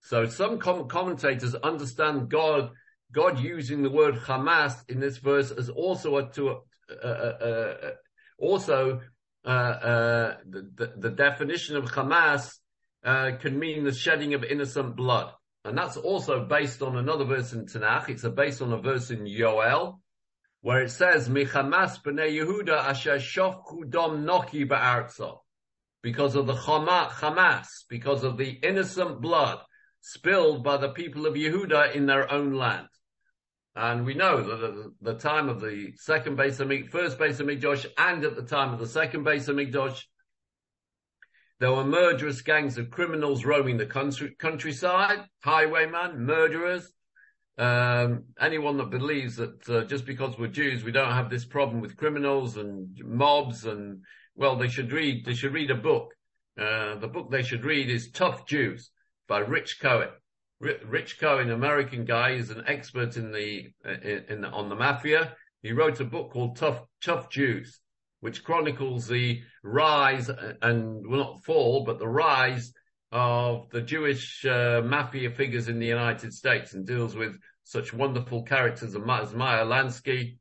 [0.00, 2.70] So some com- commentators understand God,
[3.12, 7.90] God using the word Hamas in this verse as also a, to, uh, uh, uh,
[8.38, 9.02] also
[9.44, 12.58] uh, uh, the, the definition of Hamas
[13.08, 15.32] uh, can mean the shedding of innocent blood.
[15.64, 18.10] And that's also based on another verse in Tanakh.
[18.10, 19.98] It's based on a verse in Yoel,
[20.60, 24.68] where it says, Michamas b'nei Yehuda asher shofchu dom noki.
[26.02, 29.58] Because of the Hamas, because of the innocent blood
[30.00, 32.88] spilled by the people of Yehuda in their own land.
[33.74, 37.46] And we know that at the time of the second base of first base of
[37.46, 40.02] Mikdash and at the time of the second base of Mikdash,
[41.60, 46.92] there were murderous gangs of criminals roaming the country, countryside, highwaymen, murderers.
[47.56, 51.80] Um, anyone that believes that uh, just because we're Jews, we don't have this problem
[51.80, 54.02] with criminals and mobs and,
[54.36, 56.14] well, they should read, they should read a book.
[56.56, 58.90] Uh, the book they should read is Tough Jews
[59.26, 60.10] by Rich Cohen.
[60.60, 65.34] Rich Cohen, American guy, is an expert in the, in, in, on the mafia.
[65.62, 67.80] He wrote a book called Tough, Tough Jews
[68.20, 70.30] which chronicles the rise
[70.62, 72.72] and well not fall, but the rise
[73.12, 78.42] of the Jewish uh, mafia figures in the United States and deals with such wonderful
[78.42, 80.38] characters as Meyer Lansky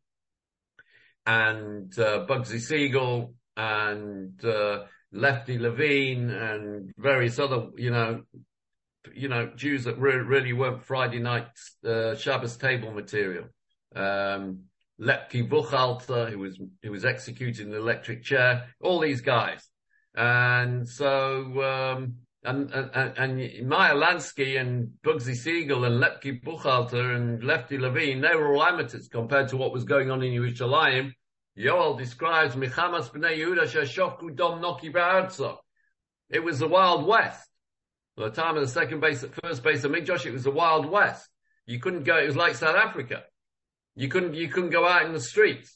[1.25, 8.23] and uh, Bugsy Siegel and uh, Lefty Levine and various other, you know,
[9.13, 11.47] you know, Jews that re- really weren't Friday night
[11.85, 13.45] uh, Shabbos table material.
[13.95, 14.63] um,
[14.99, 19.67] Lepke Buchalter, who was, who was executed in the electric chair, all these guys.
[20.15, 27.43] And so, um, and, and, and Meyer Lansky and Bugsy Siegel and Lepke Buchalter and
[27.43, 31.11] Lefty Levine, they were all amateurs compared to what was going on in Yerushalayim.
[31.57, 35.57] Yoel describes Michamas B'nai Yehuda Sheshofku Dom Noki.
[36.29, 37.47] It was the Wild West.
[38.17, 40.89] At the time of the second base, first base of Mikdash, it was the Wild
[40.89, 41.29] West.
[41.65, 43.23] You couldn't go, it was like South Africa.
[43.97, 45.75] You couldn't, you couldn't go out in the streets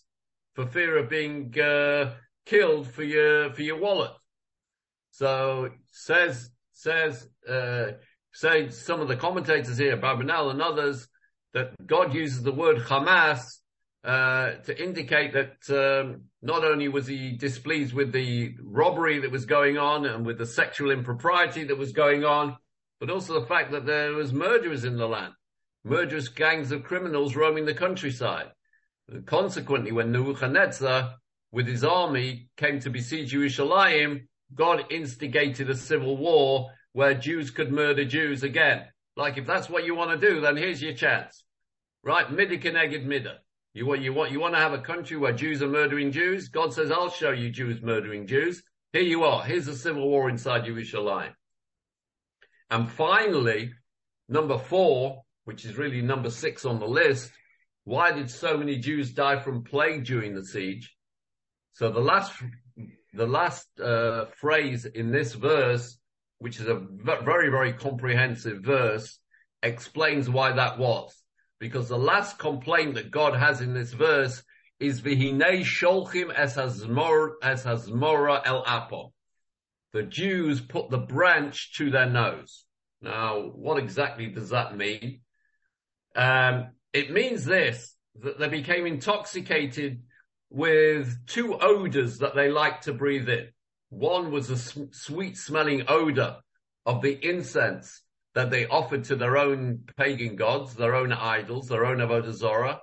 [0.53, 2.13] for fear of being, uh,
[2.45, 4.11] killed for your, for your wallet.
[5.09, 7.93] So says, says, uh,
[8.31, 11.07] say some of the commentators here, Barbanel and others,
[11.55, 13.41] that God uses the word Hamas,
[14.03, 19.45] uh, to indicate that, um, not only was he displeased with the robbery that was
[19.45, 22.55] going on and with the sexual impropriety that was going on,
[22.99, 25.33] but also the fact that there was murderers in the land,
[25.83, 28.51] murderous gangs of criminals roaming the countryside.
[29.25, 31.15] Consequently, when Nebuchadnezzar,
[31.51, 37.71] with his army, came to besiege Jerusalem, God instigated a civil war where Jews could
[37.71, 38.85] murder Jews again.
[39.15, 41.43] Like, if that's what you want to do, then here's your chance.
[42.03, 42.31] Right?
[42.31, 43.39] Mida.
[43.73, 46.49] You want, you want, you want to have a country where Jews are murdering Jews?
[46.49, 48.63] God says, I'll show you Jews murdering Jews.
[48.91, 49.43] Here you are.
[49.43, 51.33] Here's a civil war inside Jerusalem.
[52.69, 53.71] And finally,
[54.27, 57.31] number four, which is really number six on the list,
[57.83, 60.95] why did so many Jews die from plague during the siege?
[61.73, 62.33] So the last,
[63.13, 65.97] the last uh, phrase in this verse,
[66.39, 69.19] which is a very, very comprehensive verse,
[69.63, 71.21] explains why that was
[71.61, 74.43] because the last complaint that God has in this verse
[74.79, 79.13] is v'hinei sholchim es hazmor es hazmora el apo.
[79.93, 82.65] The Jews put the branch to their nose.
[82.99, 85.21] Now, what exactly does that mean?
[86.15, 90.03] Um, it means this, that they became intoxicated
[90.49, 93.47] with two odors that they liked to breathe in.
[93.89, 96.37] One was a sweet smelling odor
[96.85, 98.01] of the incense
[98.35, 102.79] that they offered to their own pagan gods, their own idols, their own avodah zarah.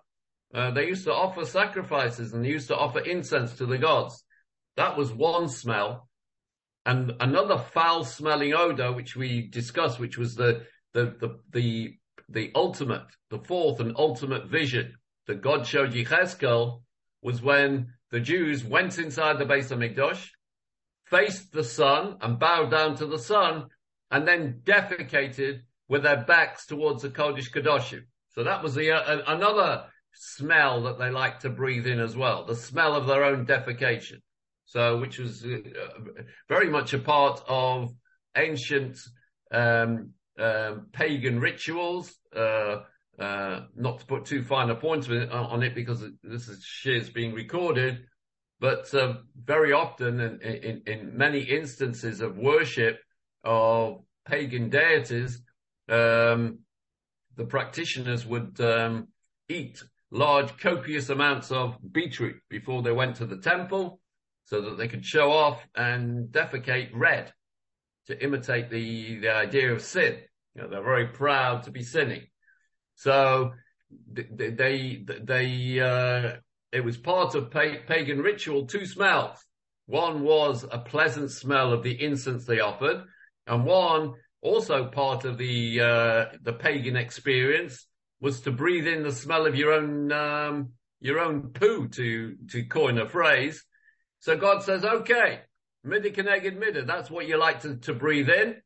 [0.54, 4.24] Uh, they used to offer sacrifices and they used to offer incense to the gods.
[4.76, 6.08] That was one smell.
[6.86, 10.64] And another foul smelling odor, which we discussed, which was the,
[10.94, 11.97] the, the, the,
[12.28, 14.94] the ultimate, the fourth and ultimate vision
[15.26, 16.82] that God showed Yechezkel
[17.22, 20.28] was when the Jews went inside the Beis Hamikdash,
[21.06, 23.66] faced the sun and bowed down to the sun
[24.10, 28.02] and then defecated with their backs towards the Kodesh Kadoshim.
[28.34, 32.44] So that was the, uh, another smell that they like to breathe in as well,
[32.44, 34.20] the smell of their own defecation.
[34.66, 35.58] So, which was uh,
[36.48, 37.90] very much a part of
[38.36, 38.98] ancient
[39.50, 42.14] um, um, pagan rituals.
[42.34, 42.80] Uh,
[43.18, 46.48] uh, not to put too fine a point on it because this
[46.84, 48.06] is being recorded,
[48.60, 53.00] but uh, very often in, in, in many instances of worship,
[53.42, 55.42] of pagan deities,
[55.88, 56.60] um,
[57.36, 59.08] the practitioners would um,
[59.48, 64.00] eat large, copious amounts of beetroot before they went to the temple,
[64.44, 67.32] so that they could show off and defecate red
[68.08, 70.18] to imitate the, the idea of sin.
[70.54, 72.22] You know, they're very proud to be sinning.
[72.96, 73.52] So
[74.10, 76.36] they, they, uh,
[76.72, 79.38] it was part of pagan ritual, two smells.
[79.86, 83.04] One was a pleasant smell of the incense they offered,
[83.46, 87.86] and one, also part of the, uh, the pagan experience
[88.20, 92.64] was to breathe in the smell of your own, um, your own poo to, to
[92.64, 93.64] coin a phrase.
[94.20, 95.40] So God says, okay,
[95.88, 98.56] midda keneged midda, that's what you like to, to breathe in.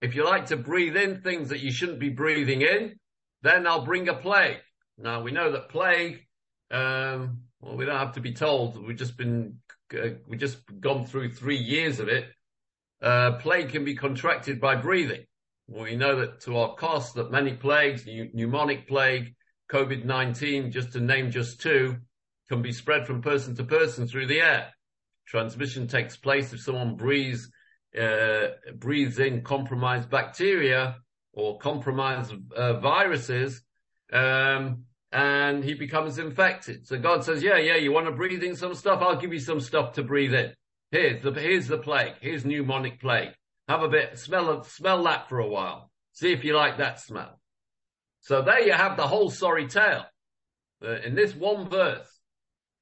[0.00, 2.96] If you like to breathe in things that you shouldn't be breathing in,
[3.42, 4.58] then I'll bring a plague.
[4.98, 6.26] Now we know that plague,
[6.70, 8.84] um, well, we don't have to be told.
[8.86, 9.58] We've just been,
[9.94, 12.26] uh, we've just gone through three years of it
[13.02, 15.24] uh, plague can be contracted by breathing.
[15.68, 19.34] We know that to our cost that many plagues, pneumonic plague,
[19.70, 21.96] COVID-19, just to name just two,
[22.48, 24.72] can be spread from person to person through the air.
[25.26, 27.50] Transmission takes place if someone breathes,
[28.00, 30.96] uh, breathes in compromised bacteria
[31.32, 33.62] or compromised uh, viruses,
[34.12, 36.86] um, and he becomes infected.
[36.86, 39.02] So God says, yeah, yeah, you want to breathe in some stuff?
[39.02, 40.52] I'll give you some stuff to breathe in.
[40.90, 42.14] Here's the, here's the plague.
[42.20, 43.30] Here's pneumonic plague.
[43.68, 45.90] Have a bit, smell of, smell that for a while.
[46.12, 47.40] See if you like that smell.
[48.20, 50.04] So there you have the whole sorry tale.
[50.82, 52.08] Uh, in this one verse,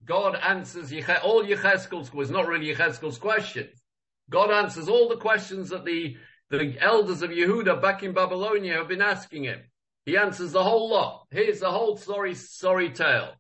[0.04, 0.92] God answers
[1.22, 3.82] all Yechezkel's, was not really Yechezkel's questions.
[4.30, 6.16] God answers all the questions that the,
[6.50, 9.60] the elders of Yehuda back in Babylonia have been asking him.
[10.06, 11.26] He answers the whole lot.
[11.30, 13.32] Here's the whole sorry, sorry tale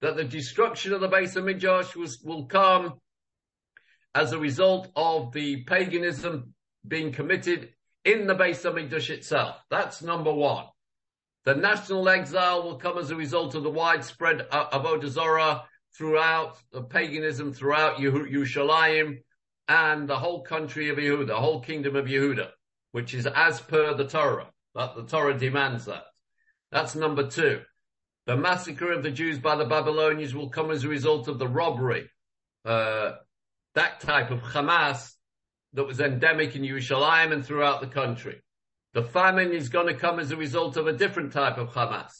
[0.00, 2.94] that the destruction of the Beis Hamikdash was, will come
[4.14, 6.54] as a result of the paganism
[6.86, 7.70] being committed
[8.04, 9.56] in the base of Hamikdash itself.
[9.70, 10.66] That's number one.
[11.44, 15.64] The national exile will come as a result of the widespread uh, Avodah Zarah
[15.96, 19.18] throughout the paganism throughout Yerushalayim
[19.68, 22.48] and the whole country of Yehuda, the whole kingdom of Yehuda,
[22.92, 24.48] which is as per the Torah.
[24.74, 26.04] That the Torah demands that.
[26.70, 27.62] That's number two.
[28.26, 31.48] The massacre of the Jews by the Babylonians will come as a result of the
[31.48, 32.08] robbery,
[32.64, 33.12] uh,
[33.74, 35.14] that type of Hamas
[35.72, 38.40] that was endemic in Yerushalayim and throughout the country.
[38.94, 42.12] The famine is going to come as a result of a different type of Hamas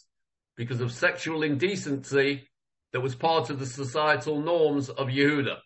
[0.56, 2.47] because of sexual indecency
[2.92, 5.56] that was part of the societal norms of Yehuda.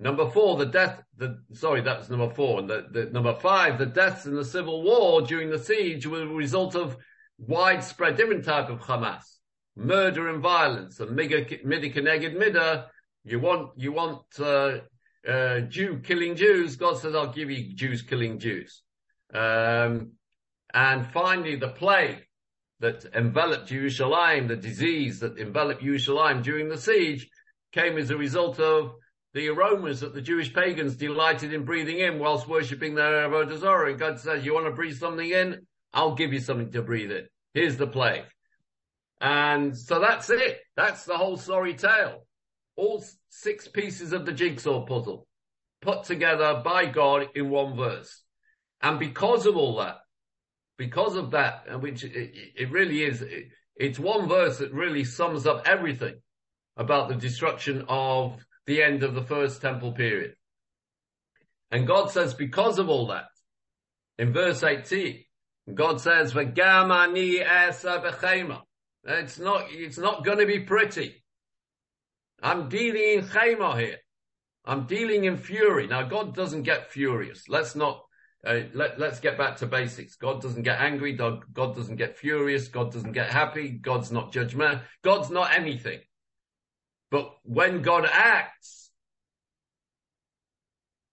[0.00, 2.62] Number four, the death, the, sorry, that's number four.
[2.62, 6.26] The, the, number five, the deaths in the civil war during the siege were a
[6.26, 6.96] result of
[7.38, 9.24] widespread different type of Hamas,
[9.76, 12.86] murder and violence, and midah keneged midah.
[13.24, 14.78] You want, you want, uh,
[15.28, 16.76] uh, Jew killing Jews.
[16.76, 18.82] God says, I'll give you Jews killing Jews.
[19.34, 20.12] Um,
[20.72, 22.24] and finally, the plague
[22.80, 27.28] that enveloped Jerusalem, the disease that enveloped Jerusalem during the siege
[27.72, 28.94] came as a result of
[29.34, 33.90] the aromas that the Jewish pagans delighted in breathing in whilst worshipping their Avodah.
[33.90, 35.66] And God says, you want to breathe something in?
[35.92, 37.26] I'll give you something to breathe in.
[37.54, 38.24] Here's the plague.
[39.20, 40.60] And so that's it.
[40.76, 42.26] That's the whole sorry tale.
[42.76, 45.26] All six pieces of the jigsaw puzzle
[45.82, 48.22] put together by God in one verse.
[48.80, 49.96] And because of all that,
[50.78, 55.46] because of that, which it, it really is, it, it's one verse that really sums
[55.46, 56.14] up everything
[56.76, 60.34] about the destruction of the end of the first temple period.
[61.70, 63.26] And God says, because of all that,
[64.18, 65.24] in verse 18,
[65.74, 68.62] God says, "V'gamani esa b'chema."
[69.04, 69.66] It's not.
[69.70, 71.22] It's not going to be pretty.
[72.42, 73.98] I'm dealing in chema here.
[74.64, 75.86] I'm dealing in fury.
[75.86, 77.48] Now, God doesn't get furious.
[77.48, 78.02] Let's not.
[78.46, 80.16] Uh, let, let's get back to basics.
[80.16, 81.12] God doesn't get angry.
[81.12, 82.68] God, doesn't get furious.
[82.68, 83.70] God doesn't get happy.
[83.70, 84.82] God's not judgmental.
[85.02, 86.00] God's not anything.
[87.10, 88.90] But when God acts,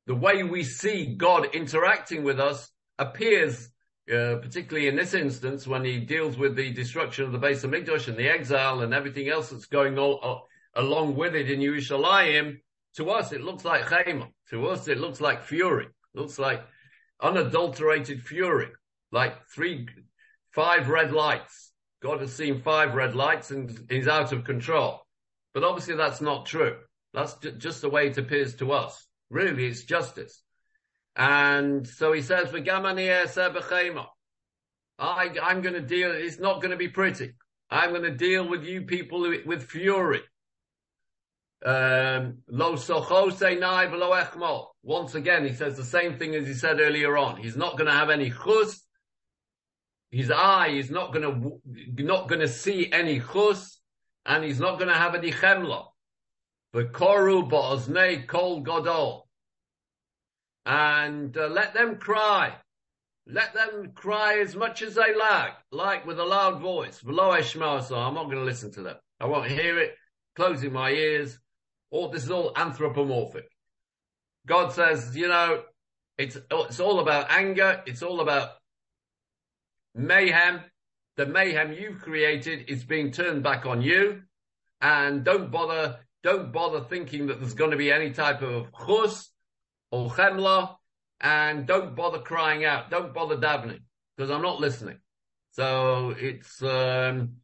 [0.06, 2.70] the way we see God interacting with us
[3.00, 3.70] appears
[4.08, 7.72] uh, particularly in this instance, when he deals with the destruction of the base of
[7.72, 11.60] Hamikdash and the exile and everything else that's going all, all, along with it in
[11.60, 12.60] Yerushalayim,
[12.98, 14.28] to us it looks like chema.
[14.52, 15.86] To us it looks like fury.
[15.86, 16.64] It looks like
[17.26, 18.68] unadulterated fury,
[19.12, 19.88] like three,
[20.52, 21.72] five red lights.
[22.02, 25.02] God has seen five red lights and he's out of control.
[25.54, 26.78] But obviously that's not true.
[27.14, 29.08] That's just the way it appears to us.
[29.32, 30.44] Really, it's justice.
[31.16, 33.26] And so he says, I,
[35.42, 37.34] I'm going to deal, it's not going to be pretty.
[37.72, 40.22] I'm going to deal with you people with fury.
[41.66, 42.38] Um,
[44.84, 47.38] Once again, he says the same thing as he said earlier on.
[47.38, 48.84] He's not going to have any chus.
[50.12, 53.80] His eye is not going to, not going to see any chus,
[54.26, 55.88] and he's not going to have any chemla.
[56.74, 59.24] The koru ba'oznei kol godol
[60.66, 62.54] and uh, let them cry.
[63.28, 67.00] Let them cry as much as they like, like with a loud voice.
[67.00, 68.98] So I'm not going to listen to them.
[69.20, 69.96] I won't hear it.
[70.36, 71.40] Closing my ears.
[71.92, 73.50] All this is all anthropomorphic.
[74.46, 75.64] God says, you know,
[76.18, 77.82] it's it's all about anger.
[77.86, 78.52] It's all about
[79.94, 80.62] mayhem.
[81.18, 84.22] The mayhem you've created is being turned back on you,
[84.82, 86.00] and don't bother.
[86.24, 89.30] Don't bother thinking that there's going to be any type of chus
[89.92, 90.76] or chemla,
[91.22, 92.90] and don't bother crying out.
[92.90, 93.82] Don't bother davening
[94.16, 94.98] because I'm not listening.
[95.52, 97.38] So it's um,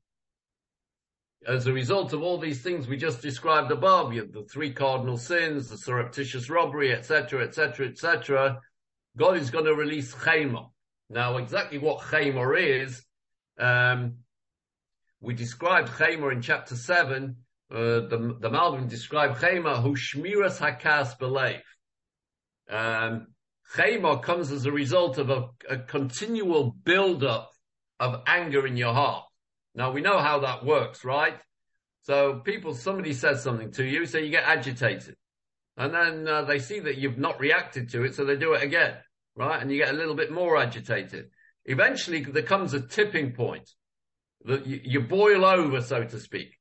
[1.47, 5.69] as a result of all these things we just described above, the three cardinal sins,
[5.69, 8.59] the surreptitious robbery, etc., etc., etc.
[9.17, 10.69] God is going to release chema.
[11.09, 13.03] Now, exactly what chema is,
[13.59, 14.17] um,
[15.19, 17.37] we described chema in chapter seven.
[17.71, 21.61] Uh, the the Malbim described chema who shmiras hakas belief.
[22.69, 23.27] Um,
[24.21, 27.51] comes as a result of a, a continual build-up
[27.99, 29.23] of anger in your heart.
[29.75, 31.37] Now we know how that works, right?
[32.03, 35.15] So people, somebody says something to you, so you get agitated.
[35.77, 38.63] And then uh, they see that you've not reacted to it, so they do it
[38.63, 38.95] again,
[39.35, 39.61] right?
[39.61, 41.29] And you get a little bit more agitated.
[41.65, 43.69] Eventually there comes a tipping point
[44.45, 46.57] that you, you boil over, so to speak.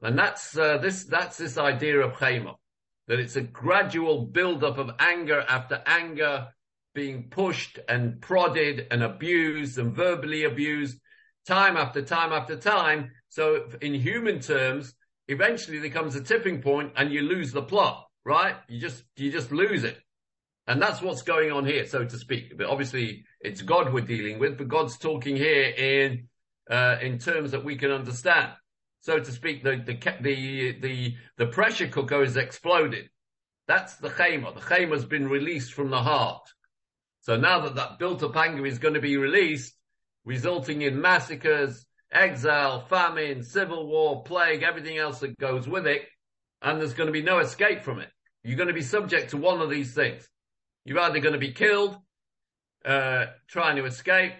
[0.00, 2.54] And that's, uh, this, that's this idea of chema
[3.06, 6.48] that it's a gradual buildup of anger after anger
[6.94, 10.98] being pushed and prodded and abused and verbally abused
[11.46, 13.10] time after time after time.
[13.28, 14.94] So in human terms,
[15.28, 18.56] eventually there comes a tipping point and you lose the plot, right?
[18.68, 19.98] You just, you just lose it.
[20.66, 22.56] And that's what's going on here, so to speak.
[22.56, 26.28] But obviously it's God we're dealing with, but God's talking here in,
[26.70, 28.52] uh, in terms that we can understand.
[29.02, 33.10] So to speak, the, the, the, the, the pressure cooker is exploded.
[33.68, 34.54] That's the chema.
[34.54, 36.48] The chema has been released from the heart.
[37.20, 39.74] So now that that built-up anger is going to be released,
[40.24, 46.02] resulting in massacres, exile, famine, civil war, plague, everything else that goes with it,
[46.62, 48.08] and there's going to be no escape from it.
[48.42, 50.28] You're going to be subject to one of these things.
[50.84, 51.96] You're either going to be killed,
[52.84, 54.34] uh, trying to escape.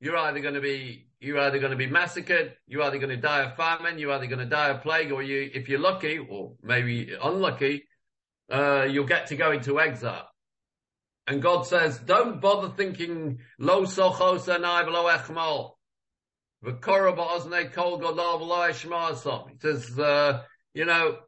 [0.00, 2.54] You're either going to be, you're either going to be massacred.
[2.66, 3.98] You're either going to die of famine.
[3.98, 7.84] You're either going to die of plague, or you, if you're lucky, or maybe unlucky,
[8.50, 10.28] uh, you'll get to go into exile.
[11.26, 15.72] And God says, don't bother thinking, lo sochos anai v'lo echmol.
[16.64, 19.50] V'korah ba'oznei kol godol v'lo eshma'asom.
[19.50, 20.42] He says, uh,
[20.74, 21.18] you know,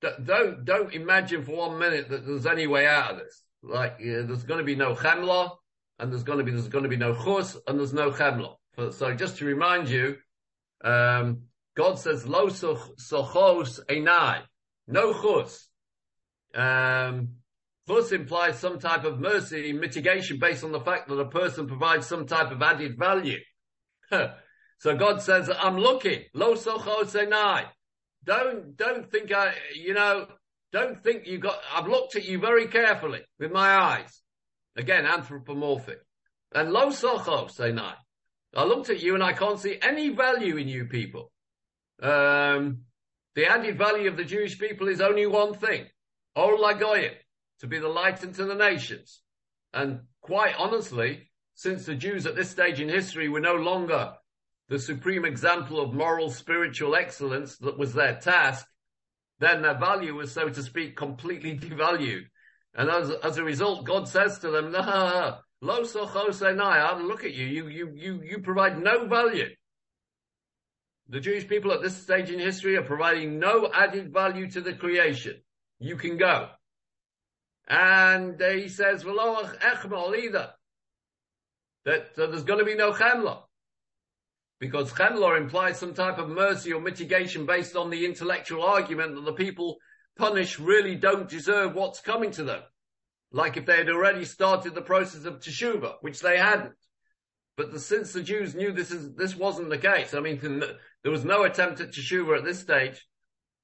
[0.00, 3.42] don't, don't imagine for one minute that there's any way out of this.
[3.62, 5.56] Like, uh, there's going to be no chemla,
[5.98, 8.54] and there's going to be, there's going to be no chus, and there's no chemla.
[8.92, 10.18] So just to remind you,
[10.84, 11.42] um,
[11.76, 14.42] God says, lo sochos enai.
[14.86, 15.68] No chus.
[16.54, 17.37] Um,
[17.88, 22.06] chus implies some type of mercy, mitigation based on the fact that a person provides
[22.06, 23.38] some type of added value.
[24.10, 26.24] so God says, I'm looking.
[26.34, 27.64] Lo sochos enai.
[28.24, 30.26] Don't, don't think I, you know,
[30.72, 34.20] don't think you got, I've looked at you very carefully with my eyes.
[34.76, 35.98] Again, anthropomorphic.
[36.54, 37.94] And lo socho, nine.
[38.54, 41.30] I looked at you and I can't see any value in you people.
[42.02, 42.82] Um,
[43.34, 45.86] the added value of the Jewish people is only one thing.
[46.34, 47.14] Or lagoyim,
[47.60, 49.20] to be the light unto the nations.
[49.72, 54.14] And quite honestly, since the Jews at this stage in history were no longer
[54.68, 58.66] the supreme example of moral spiritual excellence that was their task,
[59.40, 62.24] then their value was, so to speak, completely devalued.
[62.74, 67.46] And as, as a result, God says to them, nah, lo I look at you,
[67.46, 69.48] you, you, you, you provide no value.
[71.08, 74.74] The Jewish people at this stage in history are providing no added value to the
[74.74, 75.40] creation.
[75.80, 76.50] You can go.
[77.68, 80.50] And uh, he says, well, echmol either.
[81.84, 83.42] That uh, there's going to be no chemla
[84.60, 89.24] because chemla implies some type of mercy or mitigation based on the intellectual argument that
[89.24, 89.78] the people
[90.16, 92.62] punished really don't deserve what's coming to them.
[93.30, 96.74] Like if they had already started the process of teshuva, which they hadn't.
[97.56, 100.40] But the, since the Jews knew this is, this wasn't the case, I mean,
[101.02, 103.06] there was no attempt at teshuva at this stage.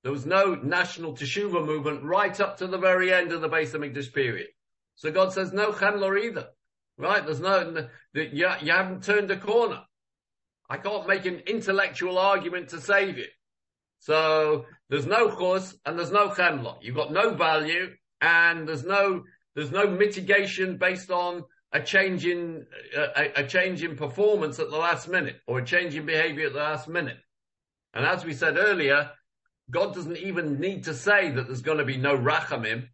[0.05, 3.72] There was no national teshuva movement right up to the very end of the Beis
[3.72, 4.48] Hamikdash period.
[4.96, 6.48] So God says no chemla either.
[6.98, 7.24] Right?
[7.24, 9.80] There's no, you, you haven't turned a corner.
[10.68, 13.26] I can't make an intellectual argument to save you.
[13.98, 16.76] So there's no chus and there's no chemla.
[16.82, 19.24] You've got no value and there's no,
[19.55, 24.76] there's no mitigation based on a change in, a, a change in performance at the
[24.76, 27.16] last minute or a change in behavior at the last minute.
[27.94, 29.11] And as we said earlier,
[29.71, 32.89] God doesn't even need to say that there's going to be no rachamim.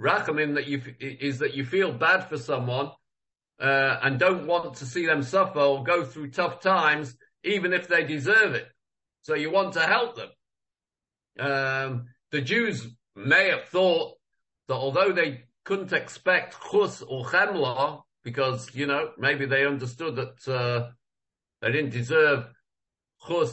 [0.00, 2.90] Rachamim that you, is that you feel bad for someone
[3.60, 7.88] uh, and don't want to see them suffer or go through tough times, even if
[7.88, 8.66] they deserve it.
[9.22, 10.28] So you want to help them.
[11.38, 14.16] Um, the Jews may have thought
[14.68, 20.48] that although they couldn't expect chus or chemla, because, you know, maybe they understood that,
[20.52, 20.90] uh,
[21.60, 22.46] they didn't deserve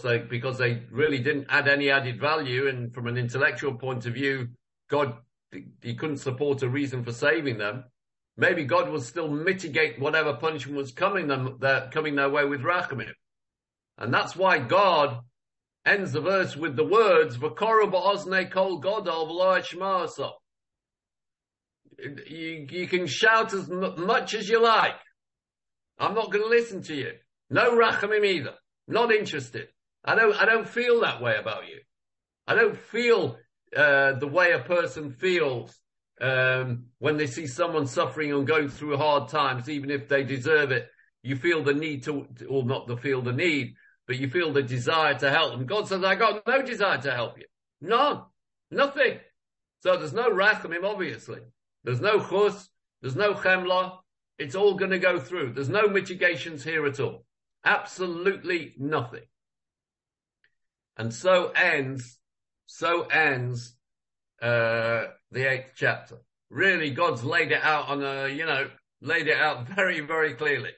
[0.03, 2.67] like, because they really didn't add any added value.
[2.67, 4.49] And from an intellectual point of view,
[4.89, 5.15] God,
[5.81, 7.85] he couldn't support a reason for saving them
[8.39, 12.61] maybe God will still mitigate whatever punishment was coming them, their, coming their way with
[12.61, 13.11] Rachamim.
[13.97, 15.19] And that's why God
[15.85, 20.31] ends the verse with the words, V'koru ba'ozne kol godol v'lo
[22.27, 24.95] you, you can shout as much as you like.
[25.97, 27.11] I'm not going to listen to you.
[27.49, 28.53] No rachamim either.
[28.89, 29.67] Not interested.
[30.03, 31.79] I don't, I don't feel that way about you.
[32.47, 33.37] I don't feel,
[33.77, 35.79] uh, the way a person feels
[36.19, 40.71] um, when they see someone suffering and going through hard times, even if they deserve
[40.71, 40.89] it,
[41.21, 43.75] you feel the need to, or not the feel the need,
[44.07, 45.67] but you feel the desire to help them.
[45.67, 47.45] God says, I got no desire to help you.
[47.81, 48.23] None.
[48.71, 49.19] Nothing.
[49.81, 51.41] So there's no rachamim, obviously.
[51.83, 52.69] There's no chus.
[53.01, 53.99] There's no chemla.
[54.39, 55.53] It's all going to go through.
[55.53, 57.25] There's no mitigations here at all.
[57.63, 59.23] Absolutely nothing.
[60.97, 62.17] And so ends,
[62.65, 63.75] so ends,
[64.41, 66.17] uh, the eighth chapter.
[66.49, 68.69] Really, God's laid it out on a, you know,
[69.01, 70.71] laid it out very, very clearly.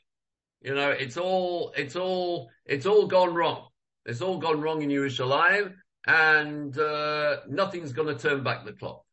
[0.61, 3.67] You know, it's all, it's all, it's all gone wrong.
[4.05, 5.73] It's all gone wrong in Yerushalayim
[6.05, 9.03] and, uh, nothing's going to turn back the clock.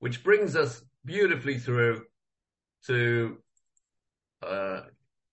[0.00, 2.04] Which brings us beautifully through
[2.86, 3.38] to,
[4.46, 4.82] uh,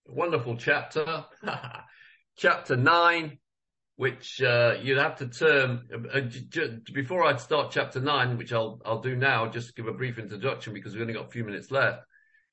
[0.09, 1.25] wonderful chapter,
[2.37, 3.39] chapter nine,
[3.95, 8.79] which uh, you'd have to term uh, j- before I start chapter nine, which I'll
[8.85, 9.47] I'll do now.
[9.49, 12.03] Just give a brief introduction because we've only got a few minutes left.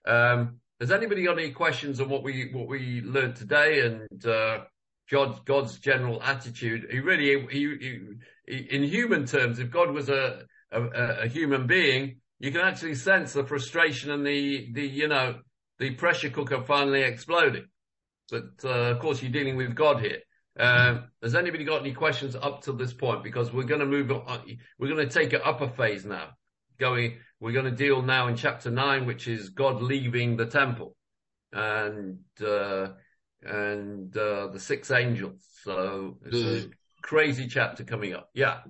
[0.07, 4.65] Um, has anybody got any questions on what we what we learned today and uh,
[5.11, 6.87] God God's general attitude?
[6.91, 8.01] He really he,
[8.47, 10.43] he, in human terms, if God was a,
[10.73, 10.83] a
[11.23, 15.37] a human being, you can actually sense the frustration and the the you know
[15.85, 17.66] the pressure cooker finally exploding.
[18.30, 20.20] But uh, of course, you're dealing with God here.
[20.59, 23.22] Um, has anybody got any questions up to this point?
[23.22, 24.41] Because we're going to move on.
[24.78, 26.30] We're going to take an upper phase now.
[26.78, 30.97] Going, we're going to deal now in chapter nine, which is God leaving the temple
[31.53, 32.89] and, uh,
[33.43, 35.47] and, uh, the six angels.
[35.64, 38.30] So it's the, a crazy chapter coming up.
[38.32, 38.61] Yeah.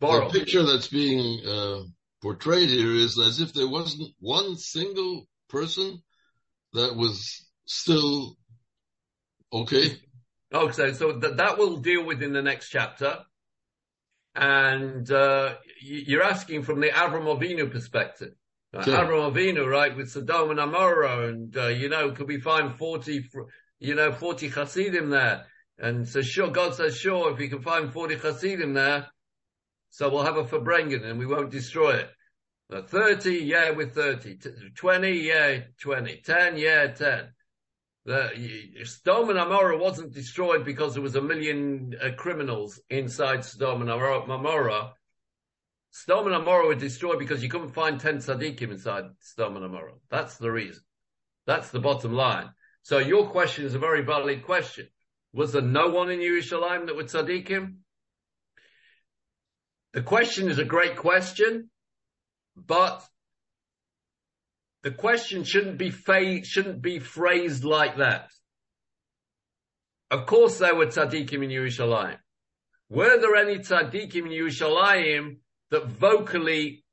[0.00, 0.32] Baruch.
[0.32, 1.82] The picture that's being, uh,
[2.20, 6.02] portrayed here is as if there wasn't one single person
[6.72, 8.36] that was still
[9.52, 9.98] okay
[10.52, 13.18] Okay, so th- that will deal with in the next chapter.
[14.34, 18.32] And uh, you're asking from the Avram Avinu perspective.
[18.72, 18.96] Uh, sure.
[18.96, 23.28] Avram Avinu, right, with Sodom and Amorah, and uh, you know, could we find forty,
[23.78, 25.46] you know, forty Hasidim there?
[25.78, 29.06] And so, sure, God says, sure, if we can find forty Hasidim there,
[29.90, 32.10] so we'll have a Farbrengen and we won't destroy it.
[32.70, 34.38] Uh, 30, yeah, with 30.
[34.74, 36.20] 20, yeah, 20.
[36.24, 37.28] 10, yeah, 10
[38.08, 43.82] the Sodom and Amorah wasn't destroyed because there was a million uh, criminals inside Sodom
[43.82, 44.92] and Amorah.
[45.90, 49.98] Sodom and Amorah were destroyed because you couldn't find 10 tzaddikim inside Sodom and Amorah.
[50.10, 50.82] That's the reason.
[51.46, 52.48] That's the bottom line.
[52.82, 54.88] So your question is a very valid question.
[55.34, 57.76] Was there no one in Yerushalayim that were tzaddikim?
[59.92, 61.68] The question is a great question,
[62.66, 63.04] but
[64.82, 68.30] the question shouldn't be fa- shouldn't be phrased like that.
[70.10, 72.16] Of course, there were tzaddikim in Yerushalayim.
[72.88, 75.38] Were there any tzaddikim in Yerushalayim
[75.70, 76.84] that vocally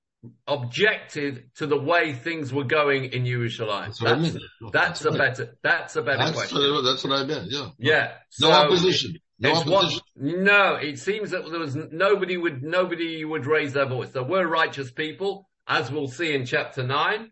[0.48, 3.98] objected to the way things were going in Yerushalayim?
[3.98, 4.40] That's, that's, I mean.
[4.74, 5.56] that's, that's a better.
[5.64, 6.58] That's a better that's, question.
[6.58, 7.52] Uh, that's what I meant.
[7.52, 7.70] Yeah.
[7.78, 8.12] Yeah.
[8.42, 9.16] No so opposition.
[9.40, 10.02] No opposition.
[10.16, 14.10] What, no, it seems that there was nobody would nobody would raise their voice.
[14.10, 17.32] There were righteous people, as we'll see in chapter nine.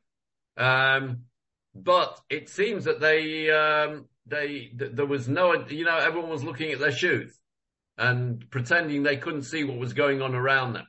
[0.58, 1.24] Um,
[1.76, 6.44] but it seems that they, um, they, th- there was no, you know, everyone was
[6.44, 7.40] looking at their shoes
[7.98, 10.88] and pretending they couldn't see what was going on around them.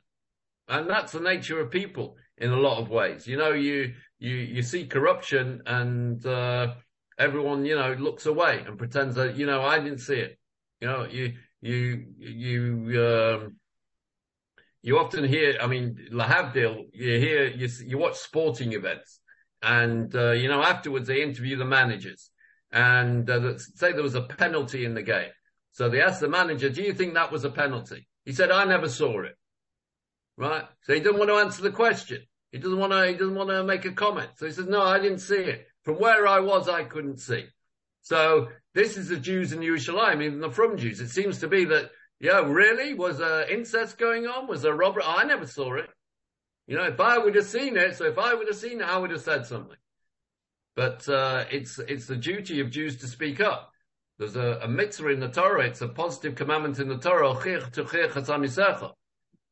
[0.67, 3.27] And that's the nature of people in a lot of ways.
[3.27, 6.73] You know, you, you, you see corruption and, uh,
[7.17, 10.37] everyone, you know, looks away and pretends that, you know, I didn't see it.
[10.81, 13.55] You know, you, you, you, um,
[14.85, 19.19] you often hear, I mean, Lahavdil, you hear, you, you watch sporting events
[19.63, 22.29] and, uh, you know, afterwards they interview the managers
[22.71, 25.31] and uh, say there was a penalty in the game.
[25.71, 28.07] So they asked the manager, do you think that was a penalty?
[28.25, 29.35] He said, I never saw it.
[30.37, 30.65] Right.
[30.83, 32.21] So he didn't want to answer the question.
[32.51, 34.29] He doesn't want to, he doesn't want to make a comment.
[34.35, 35.65] So he says, no, I didn't see it.
[35.81, 37.45] From where I was, I couldn't see.
[38.03, 41.01] So this is the Jews in Yerushalayim, even the frum Jews.
[41.01, 41.89] It seems to be that,
[42.19, 42.93] yeah, really?
[42.93, 44.47] Was uh, incest going on?
[44.47, 45.03] Was there robbery?
[45.05, 45.89] I never saw it.
[46.67, 48.87] You know, if I would have seen it, so if I would have seen it,
[48.87, 49.77] I would have said something.
[50.75, 53.71] But uh, it's it's the duty of Jews to speak up.
[54.17, 55.65] There's a, a mitzvah in the Torah.
[55.65, 57.33] It's a positive commandment in the Torah.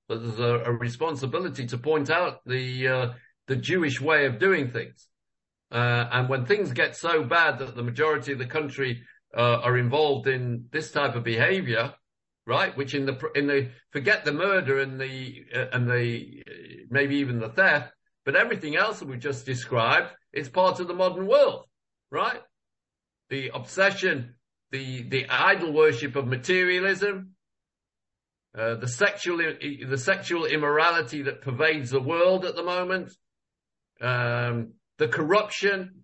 [0.09, 3.13] But there's a, a, responsibility to point out the uh,
[3.47, 5.07] the Jewish way of doing things.
[5.71, 9.01] Uh, and when things get so bad that the majority of the country
[9.35, 11.93] uh, are involved in this type of behavior,
[12.45, 12.75] right?
[12.75, 16.51] Which in the in the forget the murder and the uh, and the uh,
[16.89, 17.93] maybe even the theft,
[18.25, 21.65] but everything else that we just described is part of the modern world,
[22.11, 22.41] right?
[23.29, 24.35] The obsession,
[24.71, 27.35] the the idol worship of materialism,
[28.57, 33.11] uh, the sexual the sexual immorality that pervades the world at the moment,
[34.01, 36.03] um, the corruption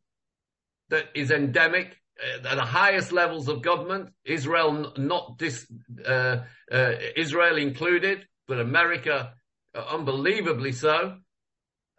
[0.89, 1.95] that is endemic
[2.43, 5.65] at the highest levels of government, Israel not dis,
[6.05, 6.38] uh,
[6.72, 9.34] uh, Israel included, but America
[9.76, 11.17] uh, unbelievably so.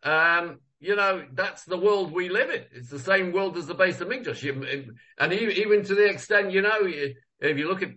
[0.02, 2.64] Um, you know, that's the world we live in.
[2.72, 4.88] It's the same world as the base of HaMikdash.
[5.18, 7.90] And even to the extent, you know, if you look at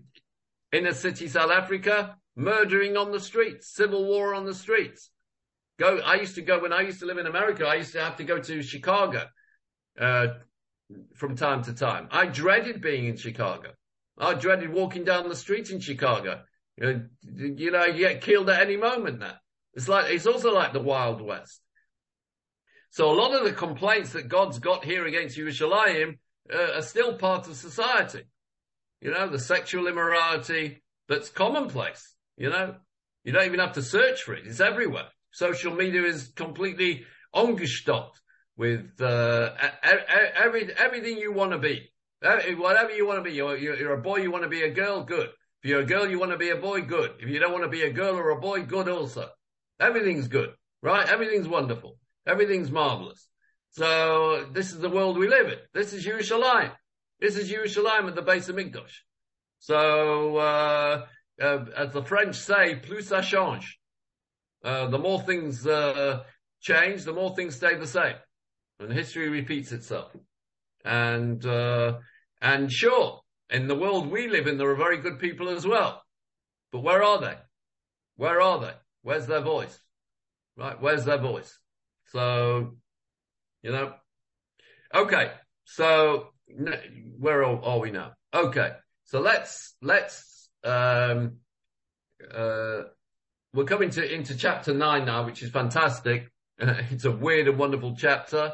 [0.74, 5.09] inner city South Africa, murdering on the streets, civil war on the streets.
[5.80, 8.03] Go, I used to go, when I used to live in America, I used to
[8.03, 9.26] have to go to Chicago,
[9.99, 10.28] uh,
[11.15, 12.07] from time to time.
[12.11, 13.71] I dreaded being in Chicago.
[14.17, 16.41] I dreaded walking down the street in Chicago.
[16.77, 17.05] You know,
[17.55, 19.35] you know, you get killed at any moment now.
[19.73, 21.61] It's like, it's also like the Wild West.
[22.89, 26.19] So a lot of the complaints that God's got here against Yerushalayim
[26.53, 28.23] uh, are still part of society.
[29.01, 32.15] You know, the sexual immorality that's commonplace.
[32.37, 32.75] You know,
[33.23, 34.45] you don't even have to search for it.
[34.45, 35.07] It's everywhere.
[35.31, 38.19] Social media is completely ungestoppt
[38.57, 39.51] with uh,
[40.37, 41.89] every, everything you want to be.
[42.21, 43.35] Whatever you want to be.
[43.35, 45.29] You're, you're a boy, you want to be a girl, good.
[45.61, 47.11] If you're a girl, you want to be a boy, good.
[47.19, 49.29] If you don't want to be a girl or a boy, good also.
[49.79, 51.07] Everything's good, right?
[51.07, 51.97] Everything's wonderful.
[52.27, 53.27] Everything's marvelous.
[53.71, 55.57] So this is the world we live in.
[55.73, 56.71] This is Yerushalayim.
[57.19, 58.91] This is Yerushalayim at the Beis Hamikdash.
[59.59, 61.05] So, uh,
[61.41, 63.79] uh, as the French say, plus ça change.
[64.63, 66.23] Uh, the more things, uh,
[66.61, 68.15] change, the more things stay the same.
[68.80, 70.15] And history repeats itself.
[70.84, 71.99] And, uh,
[72.41, 76.01] and sure, in the world we live in, there are very good people as well.
[76.71, 77.38] But where are they?
[78.17, 78.74] Where are they?
[79.03, 79.80] Where's their voice?
[80.57, 80.80] Right?
[80.82, 81.57] Where's their voice?
[82.11, 82.78] So,
[83.61, 83.93] you know,
[84.93, 85.32] okay.
[85.65, 86.30] So
[87.17, 88.13] where are, we now?
[88.34, 88.71] Okay.
[89.05, 91.38] So let's, let's, um,
[92.34, 92.84] uh,
[93.53, 96.30] we're coming to, into chapter nine now, which is fantastic.
[96.57, 98.53] it's a weird and wonderful chapter.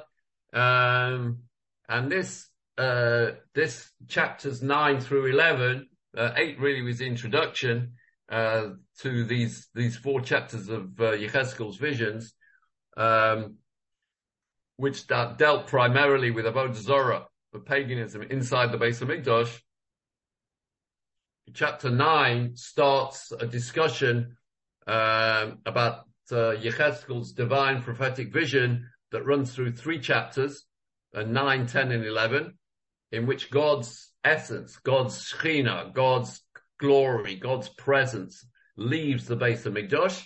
[0.54, 1.40] Um,
[1.88, 2.48] and this,
[2.78, 5.88] uh, this chapters nine through 11,
[6.18, 7.94] uh, eight really was the introduction,
[8.30, 8.70] uh,
[9.00, 11.12] to these, these four chapters of, uh,
[11.78, 12.34] visions
[12.98, 13.56] um,
[14.78, 19.60] which dealt primarily with Avodah Zorah, the paganism inside the Beis Hamikdash.
[21.54, 24.38] Chapter nine starts a discussion
[24.86, 26.52] um, about uh,
[27.32, 30.66] divine prophetic vision that runs through three chapters,
[31.16, 32.58] uh, 9, 10, and 11,
[33.12, 36.42] in which God's essence, God's Shechina, God's
[36.80, 38.46] glory, God's presence
[38.78, 40.26] leaves the Beis Hamikdash.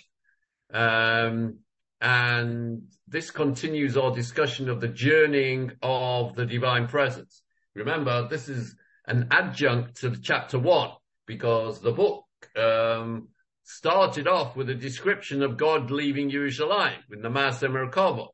[0.72, 1.58] Um,
[2.00, 7.42] and this continues our discussion of the journeying of the divine presence.
[7.74, 8.74] Remember, this is
[9.06, 10.90] an adjunct to chapter one
[11.26, 12.24] because the book
[12.56, 13.28] um,
[13.64, 18.28] started off with a description of God leaving Jerusalem with the Maaseh Merkava.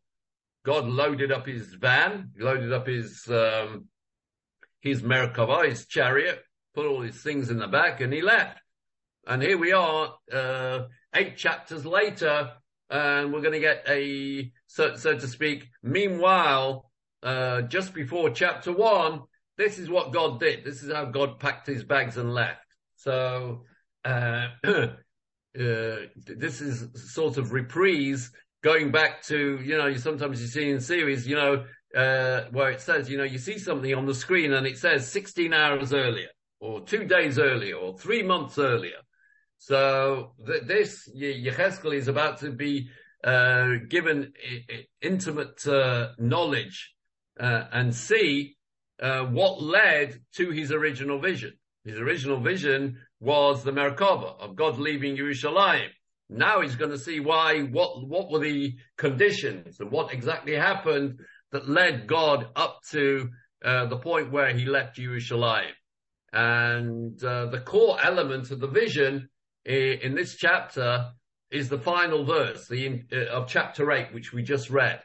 [0.65, 3.89] God loaded up his van, loaded up his um,
[4.81, 6.43] his Merkava, his chariot,
[6.75, 8.61] put all his things in the back, and he left.
[9.27, 10.85] And here we are, uh,
[11.15, 12.53] eight chapters later,
[12.89, 16.91] and we're going to get a, so, so to speak, meanwhile,
[17.23, 19.23] uh, just before chapter one,
[19.59, 20.65] this is what God did.
[20.65, 22.65] This is how God packed his bags and left.
[22.97, 23.65] So,
[24.05, 24.97] uh, uh,
[25.55, 28.33] this is sort of reprise
[28.63, 31.65] going back to, you know, sometimes you see in series, you know,
[31.97, 35.11] uh, where it says, you know, you see something on the screen and it says
[35.11, 36.29] 16 hours earlier
[36.61, 38.99] or two days earlier or three months earlier.
[39.59, 42.91] So th- this Yecheskel is about to be
[43.25, 46.95] uh, given I- I- intimate uh, knowledge
[47.39, 48.57] uh, and see
[49.03, 51.53] uh, what led to his original vision.
[51.85, 55.89] His original vision was the Merkava of God leaving Yerushalayim.
[56.31, 61.18] Now he's going to see why, what, what were the conditions and what exactly happened
[61.51, 63.28] that led God up to
[63.64, 65.72] uh, the point where he left Yerushalayim.
[66.33, 69.28] And uh, the core element of the vision
[69.64, 71.11] in this chapter
[71.51, 75.01] is the final verse the, uh, of chapter 8, which we just read.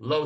[0.00, 0.22] Lo.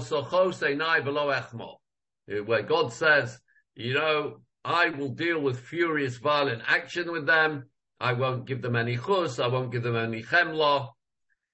[2.30, 3.38] Uh, where God says,
[3.74, 7.64] you know, I will deal with furious violent action with them.
[7.98, 9.38] I won't give them any chus.
[9.38, 10.90] I won't give them any chemla.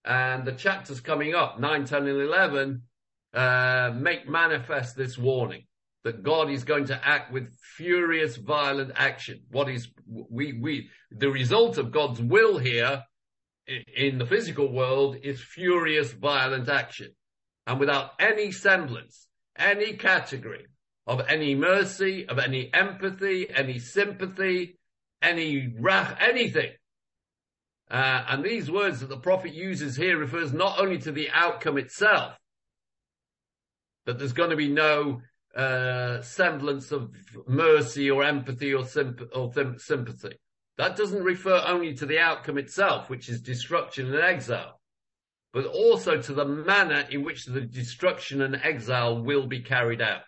[0.05, 2.83] And the chapters coming up, 9, 10, and 11,
[3.35, 5.65] uh, make manifest this warning
[6.05, 9.43] that God is going to act with furious, violent action.
[9.51, 13.05] What is we we the result of God's will here
[13.67, 17.11] in the physical world is furious, violent action,
[17.67, 20.67] and without any semblance, any category
[21.09, 24.79] of any mercy, of any empathy, any sympathy,
[25.23, 26.71] any wrath, anything.
[27.91, 31.79] Uh, and these words that the prophet uses here refers not only to the outcome
[31.79, 32.37] itself,
[34.05, 35.23] that there's going to be no
[35.57, 37.11] uh, semblance of
[37.47, 40.37] mercy or empathy or, symp- or th- sympathy.
[40.77, 44.79] That doesn't refer only to the outcome itself, which is destruction and exile,
[45.55, 50.21] but also to the manner in which the destruction and exile will be carried out.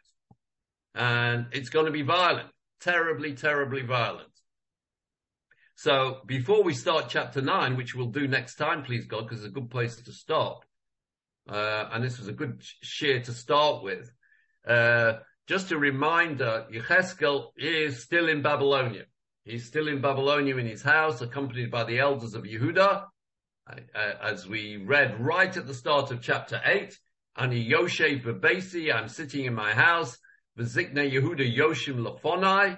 [0.94, 2.48] And it's going to be violent,
[2.80, 4.28] terribly, terribly violent.
[5.76, 9.48] So before we start chapter nine, which we'll do next time, please God, because it's
[9.48, 10.64] a good place to stop.
[11.48, 14.12] uh, and this was a good shiur to start with.
[14.66, 15.14] Uh,
[15.46, 19.04] just a reminder, Yecheskel is still in Babylonia.
[19.44, 23.04] He's still in Babylonia in his house, accompanied by the elders of Yehuda,
[23.68, 23.74] uh,
[24.22, 26.96] as we read right at the start of chapter 8.
[27.36, 30.18] Ani Yoshe Babesi, I'm sitting in my house,
[30.60, 32.76] Vizikne Yehuda Yoshim Lafonai,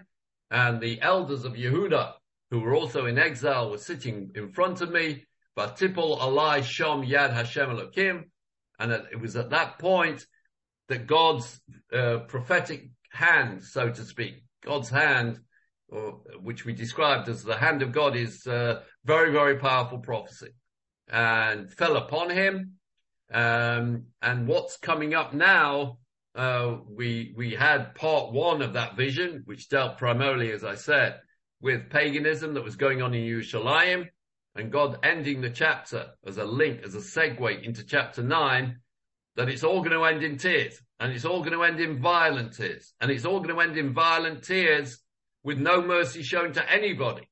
[0.53, 2.13] and the elders of Yehuda,
[2.51, 5.25] who were also in exile, were sitting in front of me.
[5.59, 8.25] Vatipol Alai Shom Yad Hashem Elokim,
[8.79, 10.25] and it was at that point
[10.89, 11.61] that God's
[11.93, 15.41] uh, prophetic hand, so to speak, God's hand,
[15.89, 20.53] or, which we described as the hand of God, is uh, very, very powerful prophecy,
[21.09, 22.75] and fell upon him.
[23.33, 25.99] Um, and what's coming up now?
[26.35, 31.21] Uh, we we had part one of that vision, which dealt primarily, as I said,
[31.61, 34.09] with paganism that was going on in Yerushalayim,
[34.55, 38.81] and God ending the chapter as a link, as a segue into chapter nine,
[39.37, 42.01] that it's all going to end in tears and it's all going to end in
[42.01, 44.99] violent tears and it's all going to end in violent tears
[45.43, 47.29] with no mercy shown to anybody,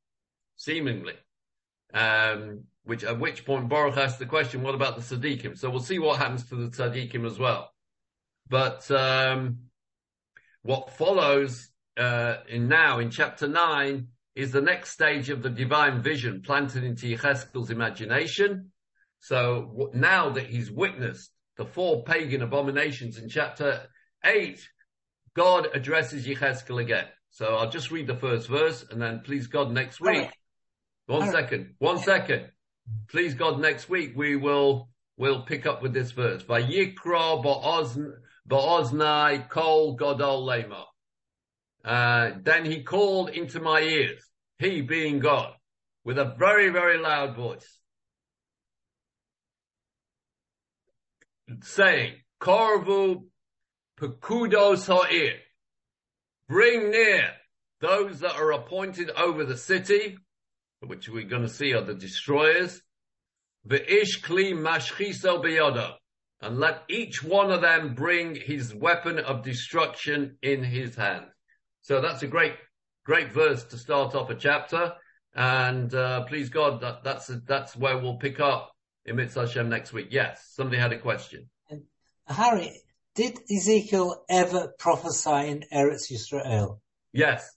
[0.57, 1.15] seemingly.
[1.93, 5.59] Um, which at which point Baruch asked the question, what about the Tzaddikim?
[5.59, 7.70] So we'll see what happens to the Tzaddikim as well.
[8.51, 9.59] But um,
[10.63, 16.03] what follows uh, in now in chapter nine is the next stage of the divine
[16.03, 18.73] vision planted into Yecheskel's imagination.
[19.21, 23.83] So now that he's witnessed the four pagan abominations in chapter
[24.25, 24.67] 8,
[25.35, 27.07] God addresses Yecheskel again.
[27.31, 30.31] So I'll just read the first verse and then please God next week.
[31.07, 32.51] One second, one second.
[33.09, 36.43] Please God next week we will will pick up with this verse.
[36.43, 37.43] By Vayikra
[38.51, 40.85] ba'oznai kol godol lema.
[41.85, 44.23] Uh, then he called into my ears,
[44.59, 45.53] he being God,
[46.05, 47.81] with a very, very loud voice.
[51.63, 53.25] saying, Korvu
[53.99, 55.37] Pekudos Ha'ir.
[56.49, 57.29] Bring near
[57.81, 60.19] those that are appointed over the city,
[60.81, 62.81] which we're going to see are the destroyers.
[63.65, 65.95] The Ish Kli Mashchiso Beyodo.
[66.43, 71.27] And let each one of them bring his weapon of destruction in his hand.
[71.83, 72.55] So that's a great,
[73.05, 74.95] great verse to start off a chapter.
[75.35, 78.73] And uh, please God, that, that's that's where we'll pick up
[79.05, 80.09] in Mitzvah Hashem next week.
[80.11, 81.49] Yes, somebody had a question.
[82.27, 82.73] Harry,
[83.15, 86.79] did Ezekiel ever prophesy in Eretz Yisrael?
[87.13, 87.49] Yes.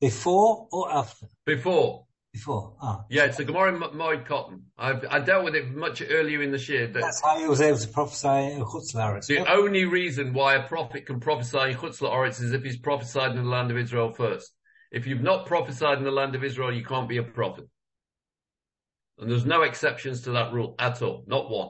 [0.00, 1.26] Before or after?
[1.44, 2.06] Before.
[2.34, 2.74] Before.
[2.82, 3.04] Ah.
[3.08, 4.62] Yeah, it's a Gemara Moed Katan.
[4.76, 6.88] I've, I dealt with it much earlier in the year.
[6.88, 9.44] That That's how he was able to prophesy in Chutz The yeah?
[9.48, 13.44] only reason why a prophet can prophesy in Chutz La'aretz is if he's prophesied in
[13.44, 14.52] the land of Israel first.
[14.90, 17.68] If you've not prophesied in the land of Israel, you can't be a prophet.
[19.20, 21.68] And there's no exceptions to that rule at all, not one.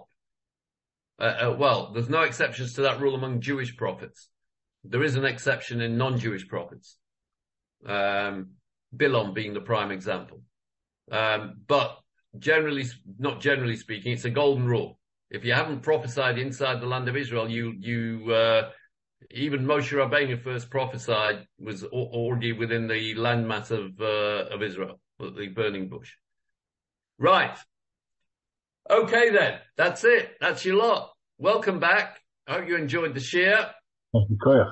[1.20, 4.30] Uh, uh, well, there's no exceptions to that rule among Jewish prophets.
[4.82, 6.96] There is an exception in non-Jewish prophets.
[7.86, 8.52] Um,
[8.96, 10.40] Bilam being the prime example.
[11.10, 11.98] Um, but
[12.38, 12.86] generally,
[13.18, 14.98] not generally speaking, it's a golden rule.
[15.30, 18.70] If you haven't prophesied inside the land of Israel, you, you, uh,
[19.30, 25.48] even Moshe Rabbeinu first prophesied was already within the landmass of, uh, of Israel, the
[25.48, 26.12] burning bush.
[27.18, 27.56] Right.
[28.90, 29.58] Okay then.
[29.76, 30.36] That's it.
[30.40, 31.12] That's your lot.
[31.38, 32.20] Welcome back.
[32.46, 33.70] I hope you enjoyed the shiur.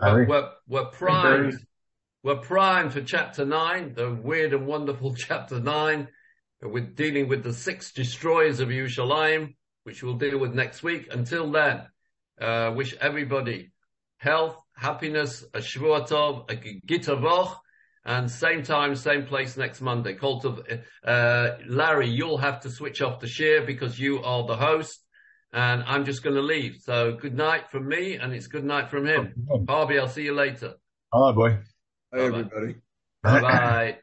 [0.02, 1.54] We're, we're, we're primed.
[2.22, 6.08] We're primed for chapter nine, the weird and wonderful chapter nine.
[6.62, 9.54] We're dealing with the six destroyers of Yerushalayim,
[9.84, 11.08] which we'll deal with next week.
[11.10, 11.82] Until then,
[12.40, 13.72] uh, wish everybody
[14.18, 16.12] health, happiness, a Shavuot
[16.48, 16.56] a
[16.86, 17.56] Gitavoch,
[18.04, 20.14] and same time, same place next Monday.
[20.14, 20.62] Cult of,
[21.04, 25.04] uh, Larry, you'll have to switch off the share because you are the host
[25.52, 26.76] and I'm just going to leave.
[26.82, 29.34] So good night from me and it's good night from him.
[29.68, 30.74] Harvey, I'll see you later.
[31.12, 31.58] Bye, boy.
[32.12, 32.76] Hi, everybody.
[33.22, 33.98] Bye bye.